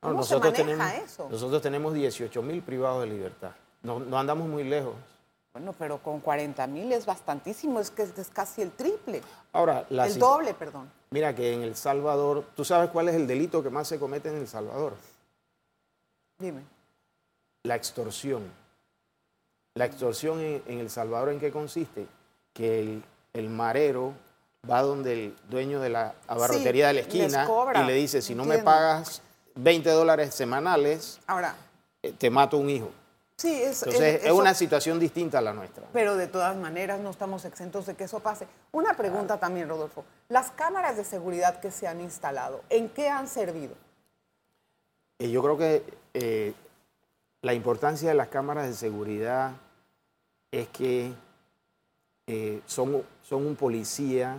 ¿Cómo 0.00 0.14
nosotros 0.14 0.54
se 0.56 0.64
maneja 0.64 0.90
tenemos, 0.90 1.10
eso? 1.12 1.28
Nosotros 1.30 1.62
tenemos 1.62 1.94
18 1.94 2.42
mil 2.42 2.62
privados 2.62 3.02
de 3.02 3.06
libertad. 3.06 3.52
No, 3.82 4.18
andamos 4.18 4.48
muy 4.48 4.64
lejos. 4.64 4.94
Bueno, 5.56 5.74
pero 5.78 6.02
con 6.02 6.20
40 6.20 6.66
mil 6.66 6.92
es 6.92 7.06
bastantísimo, 7.06 7.80
es 7.80 7.90
que 7.90 8.02
es, 8.02 8.28
casi 8.30 8.60
el 8.60 8.72
triple. 8.72 9.22
Ahora, 9.54 9.86
el 9.88 10.18
doble, 10.18 10.52
perdón. 10.52 10.92
Mira 11.08 11.34
que 11.34 11.54
en 11.54 11.62
El 11.62 11.74
Salvador, 11.76 12.44
¿tú 12.54 12.62
sabes 12.62 12.90
cuál 12.90 13.08
es 13.08 13.14
el 13.14 13.26
delito 13.26 13.62
que 13.62 13.70
más 13.70 13.88
se 13.88 13.98
comete 13.98 14.28
en 14.28 14.36
El 14.36 14.48
Salvador? 14.48 14.92
Dime. 16.38 16.60
La 17.62 17.74
extorsión. 17.74 18.42
La 19.72 19.86
extorsión 19.86 20.40
en, 20.40 20.78
El 20.78 20.90
Salvador, 20.90 21.30
¿en 21.30 21.40
qué 21.40 21.50
consiste? 21.50 22.06
Que 22.52 23.00
el, 23.32 23.48
marero 23.48 24.12
va 24.70 24.82
donde 24.82 25.12
el 25.14 25.36
dueño 25.48 25.80
de 25.80 25.88
la 25.88 26.16
abarrotería 26.26 26.88
de 26.88 26.92
la 26.92 27.00
esquina 27.00 27.48
y 27.76 27.86
le 27.86 27.94
dice, 27.94 28.20
si 28.20 28.34
no 28.34 28.44
me 28.44 28.58
pagas 28.58 29.22
20 29.54 29.88
dólares 29.88 30.34
semanales, 30.34 31.18
Ahora, 31.26 31.56
eh, 32.02 32.12
te 32.12 32.28
mato 32.28 32.58
un 32.58 32.68
hijo. 32.68 32.90
Sí, 33.36 33.62
es, 33.62 33.82
Entonces, 33.82 34.24
es, 34.24 34.32
una 34.32 34.54
situación 34.54 34.98
distinta 34.98 35.38
a 35.38 35.42
la 35.42 35.52
nuestra. 35.52 35.84
Pero 35.92 36.16
de 36.16 36.26
todas 36.26 36.56
maneras 36.56 37.00
no 37.00 37.10
estamos 37.10 37.44
exentos 37.44 37.84
de 37.84 37.94
que 37.94 38.04
eso 38.04 38.20
pase. 38.20 38.46
Una 38.72 38.94
pregunta 38.94 39.38
también, 39.38 39.68
Rodolfo. 39.68 40.04
Las 40.30 40.50
cámaras 40.50 40.96
de 40.96 41.04
seguridad 41.04 41.60
que 41.60 41.70
se 41.70 41.86
han 41.86 42.00
instalado, 42.00 42.62
¿en 42.70 42.88
qué 42.88 43.10
han 43.10 43.28
servido? 43.28 43.74
Eh, 45.18 45.30
yo 45.30 45.42
creo 45.42 45.58
que 45.58 45.84
eh, 46.14 46.54
la 47.42 47.52
importancia 47.52 48.08
de 48.08 48.14
las 48.14 48.28
cámaras 48.28 48.68
de 48.68 48.74
seguridad 48.74 49.52
es 50.50 50.68
que 50.68 51.12
eh, 52.26 52.62
son, 52.64 53.02
son 53.22 53.46
un 53.46 53.54
policía 53.54 54.38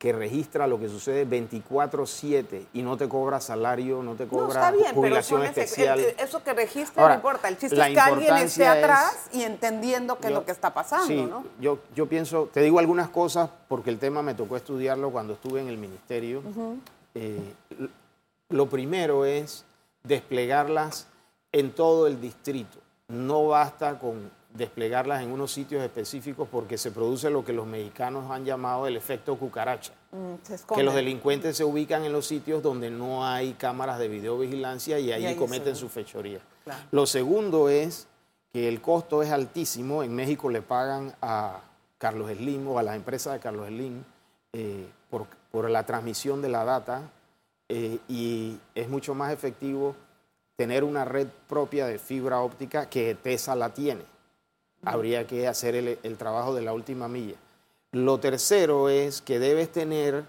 que 0.00 0.14
registra 0.14 0.66
lo 0.66 0.80
que 0.80 0.88
sucede 0.88 1.26
24/7 1.26 2.64
y 2.72 2.80
no 2.80 2.96
te 2.96 3.06
cobra 3.06 3.38
salario, 3.38 4.02
no 4.02 4.14
te 4.14 4.24
No, 4.24 4.30
cobra 4.30 4.46
está 4.48 4.70
bien, 4.70 4.94
pero 4.98 5.22
son 5.22 5.42
ese- 5.42 5.60
especial. 5.60 6.00
el- 6.00 6.14
eso 6.18 6.42
que 6.42 6.54
registra 6.54 7.02
Ahora, 7.02 7.16
no 7.16 7.18
importa. 7.18 7.48
El 7.48 7.58
chiste 7.58 7.76
es 7.78 7.92
que 7.92 8.00
alguien 8.00 8.34
esté 8.38 8.62
es- 8.62 8.68
atrás 8.70 9.28
y 9.30 9.42
entendiendo 9.42 10.18
qué 10.18 10.28
es 10.28 10.32
lo 10.32 10.46
que 10.46 10.52
está 10.52 10.72
pasando, 10.72 11.06
sí, 11.06 11.16
¿no? 11.28 11.44
Yo, 11.60 11.80
yo 11.94 12.06
pienso, 12.06 12.48
te 12.50 12.62
digo 12.62 12.78
algunas 12.78 13.10
cosas 13.10 13.50
porque 13.68 13.90
el 13.90 13.98
tema 13.98 14.22
me 14.22 14.32
tocó 14.32 14.56
estudiarlo 14.56 15.10
cuando 15.10 15.34
estuve 15.34 15.60
en 15.60 15.68
el 15.68 15.76
ministerio. 15.76 16.42
Eh, 17.14 17.52
lo 18.48 18.70
primero 18.70 19.26
es 19.26 19.66
desplegarlas 20.02 21.08
en 21.52 21.72
todo 21.72 22.06
el 22.06 22.18
distrito. 22.22 22.78
No 23.08 23.48
basta 23.48 23.98
con 23.98 24.30
desplegarlas 24.54 25.22
en 25.22 25.30
unos 25.30 25.52
sitios 25.52 25.82
específicos 25.82 26.48
porque 26.50 26.76
se 26.76 26.90
produce 26.90 27.30
lo 27.30 27.44
que 27.44 27.52
los 27.52 27.66
mexicanos 27.66 28.30
han 28.30 28.44
llamado 28.44 28.86
el 28.86 28.96
efecto 28.96 29.36
cucaracha. 29.36 29.92
Mm, 30.12 30.74
Que 30.74 30.82
los 30.82 30.94
delincuentes 30.94 31.56
se 31.56 31.64
ubican 31.64 32.04
en 32.04 32.12
los 32.12 32.26
sitios 32.26 32.62
donde 32.62 32.90
no 32.90 33.26
hay 33.26 33.52
cámaras 33.52 33.98
de 33.98 34.08
videovigilancia 34.08 34.98
y 34.98 35.12
ahí, 35.12 35.24
ahí 35.26 35.36
cometen 35.36 35.76
su 35.76 35.88
fechoría. 35.88 36.40
Claro. 36.64 36.80
Lo 36.90 37.06
segundo 37.06 37.68
es 37.68 38.06
que 38.52 38.68
el 38.68 38.80
costo 38.80 39.22
es 39.22 39.30
altísimo. 39.30 40.02
En 40.02 40.14
México 40.14 40.50
le 40.50 40.62
pagan 40.62 41.14
a 41.22 41.60
Carlos 41.98 42.30
Slim 42.30 42.66
o 42.68 42.78
a 42.78 42.82
las 42.82 42.96
empresas 42.96 43.34
de 43.34 43.38
Carlos 43.38 43.68
Slim 43.68 44.02
eh, 44.52 44.88
por, 45.10 45.26
por 45.52 45.70
la 45.70 45.84
transmisión 45.84 46.42
de 46.42 46.48
la 46.48 46.64
data 46.64 47.02
eh, 47.68 47.98
y 48.08 48.58
es 48.74 48.88
mucho 48.88 49.14
más 49.14 49.32
efectivo 49.32 49.94
tener 50.56 50.82
una 50.82 51.04
red 51.04 51.28
propia 51.48 51.86
de 51.86 51.98
fibra 51.98 52.40
óptica 52.40 52.90
que 52.90 53.14
TESA 53.14 53.54
la 53.54 53.72
tiene. 53.72 54.02
Habría 54.84 55.26
que 55.26 55.46
hacer 55.46 55.74
el, 55.74 55.98
el 56.02 56.16
trabajo 56.16 56.54
de 56.54 56.62
la 56.62 56.72
última 56.72 57.06
milla. 57.08 57.36
Lo 57.92 58.18
tercero 58.20 58.88
es 58.88 59.20
que 59.20 59.38
debes 59.38 59.70
tener 59.72 60.24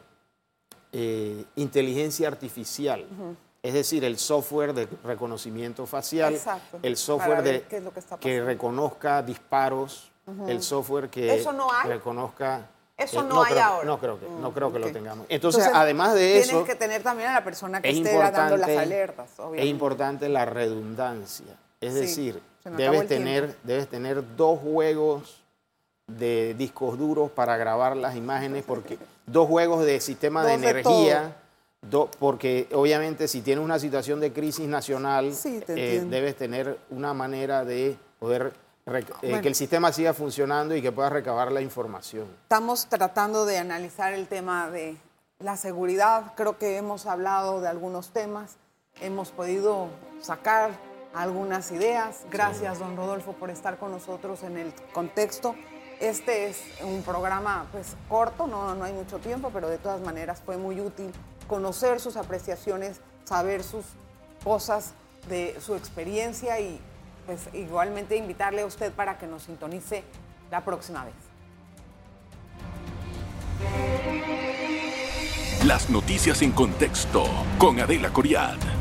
eh, 0.92 1.46
inteligencia 1.56 2.28
artificial, 2.28 3.06
es 3.64 3.74
decir, 3.74 4.04
el 4.04 4.18
software 4.18 4.74
de 4.74 4.88
reconocimiento 5.04 5.86
facial, 5.86 6.34
Exacto, 6.34 6.80
el 6.82 6.98
software 6.98 7.44
de, 7.44 7.56
es 7.58 8.20
que 8.20 8.42
reconozca 8.44 9.22
disparos, 9.22 10.12
el 10.48 10.62
software 10.62 11.10
que 11.10 11.36
¿Eso 11.36 11.54
no 11.54 11.72
hay? 11.72 11.88
reconozca... 11.90 12.68
eh, 12.98 13.04
Eso 13.04 13.24
no 13.24 13.44
hay 13.44 13.54
creo, 13.54 13.64
ahora. 13.64 13.86
No 13.86 14.00
creo 14.00 14.20
que, 14.20 14.28
no 14.28 14.54
creo 14.54 14.74
que 14.74 14.80
lo 14.80 14.92
tengamos. 14.92 15.26
Entonces, 15.30 15.70
además 15.74 16.14
de 16.14 16.40
eso... 16.40 16.50
Tienes 16.50 16.68
que 16.68 16.76
tener 16.76 17.04
también 17.04 17.30
a 17.30 17.34
la 17.36 17.44
persona 17.44 17.82
que 17.82 17.90
es 17.90 17.98
esté 17.98 18.18
dando 18.18 18.58
las 18.58 18.70
alertas, 18.70 19.32
es 19.34 19.40
obviamente. 19.40 19.66
importante 19.68 20.28
la 20.30 20.46
redundancia. 20.46 21.56
Es 21.80 21.94
Sí, 21.94 22.00
decir, 22.02 22.42
debes 22.64 23.08
tener, 23.08 23.44
tiempo. 23.46 23.60
debes 23.64 23.88
tener 23.88 24.36
dos 24.36 24.60
juegos 24.60 25.42
de 26.08 26.54
discos 26.58 26.98
duros 26.98 27.32
para 27.32 27.58
grabar 27.58 27.96
las 27.96 28.16
imágenes, 28.16 28.64
porque 28.66 28.98
dos 29.26 29.48
juegos 29.48 29.86
de 29.86 30.00
sistema 30.02 30.44
de 30.46 30.54
energía, 30.54 31.38
do- 31.82 32.10
porque 32.20 32.68
obviamente 32.74 33.28
si 33.28 33.42
tienes 33.42 33.64
una 33.64 33.80
situación 33.80 34.20
de 34.20 34.34
crisis 34.34 34.68
nacional, 34.68 35.34
Sí, 35.34 35.62
te 35.66 35.98
eh, 35.98 36.02
debes 36.02 36.36
tener 36.36 36.78
una 36.90 37.14
manera 37.14 37.64
de 37.64 37.98
poder 38.20 38.54
eh, 38.88 39.06
Bueno. 39.22 39.42
que 39.42 39.48
el 39.48 39.56
sistema 39.56 39.92
siga 39.94 40.14
funcionando 40.14 40.76
y 40.76 40.82
que 40.82 40.92
puedas 40.92 41.14
recabar 41.14 41.52
la 41.52 41.62
información. 41.62 42.26
Estamos 42.44 42.88
tratando 42.88 43.46
de 43.46 43.58
analizar 43.58 44.14
el 44.14 44.28
tema 44.28 44.70
de 44.70 44.98
la 45.40 45.56
seguridad. 45.56 46.34
Creo 46.36 46.58
que 46.58 46.78
hemos 46.78 47.06
hablado 47.06 47.62
de 47.62 47.68
algunos 47.70 48.10
temas, 48.10 48.58
hemos 49.00 49.30
podido 49.30 49.88
sacar 50.22 50.72
algunas 51.14 51.72
ideas. 51.72 52.26
Gracias, 52.30 52.80
don 52.80 52.96
Rodolfo, 52.96 53.34
por 53.34 53.50
estar 53.50 53.78
con 53.78 53.92
nosotros 53.92 54.44
en 54.44 54.58
el 54.58 54.74
contexto. 54.94 55.56
Este 56.00 56.48
es 56.48 56.64
un 56.84 57.04
programa 57.04 57.68
pues 57.72 57.96
corto, 58.10 58.48
no, 58.48 58.74
no 58.74 58.84
hay 58.84 58.94
mucho 58.94 59.20
tiempo, 59.20 59.52
pero 59.54 59.70
de 59.70 59.78
todas 59.78 60.02
maneras 60.02 60.42
fue 60.44 60.58
muy 60.58 60.82
útil 60.82 61.12
conocer 61.48 62.00
sus 62.00 62.18
apreciaciones, 62.18 63.02
saber 63.24 63.64
sus 63.64 63.86
cosas 64.44 64.94
de 65.30 65.60
su 65.62 65.76
experiencia 65.76 66.60
y 66.60 66.80
pues 67.26 67.50
igualmente 67.54 68.16
invitarle 68.16 68.62
a 68.62 68.66
usted 68.66 68.92
para 68.92 69.18
que 69.18 69.28
nos 69.28 69.44
sintonice 69.44 70.04
la 70.50 70.66
próxima 70.66 71.06
vez. 71.06 71.14
Las 75.66 75.92
noticias 75.92 76.42
en 76.42 76.52
contexto 76.52 77.24
con 77.60 77.80
Adela 77.80 78.12
Coriad. 78.12 78.81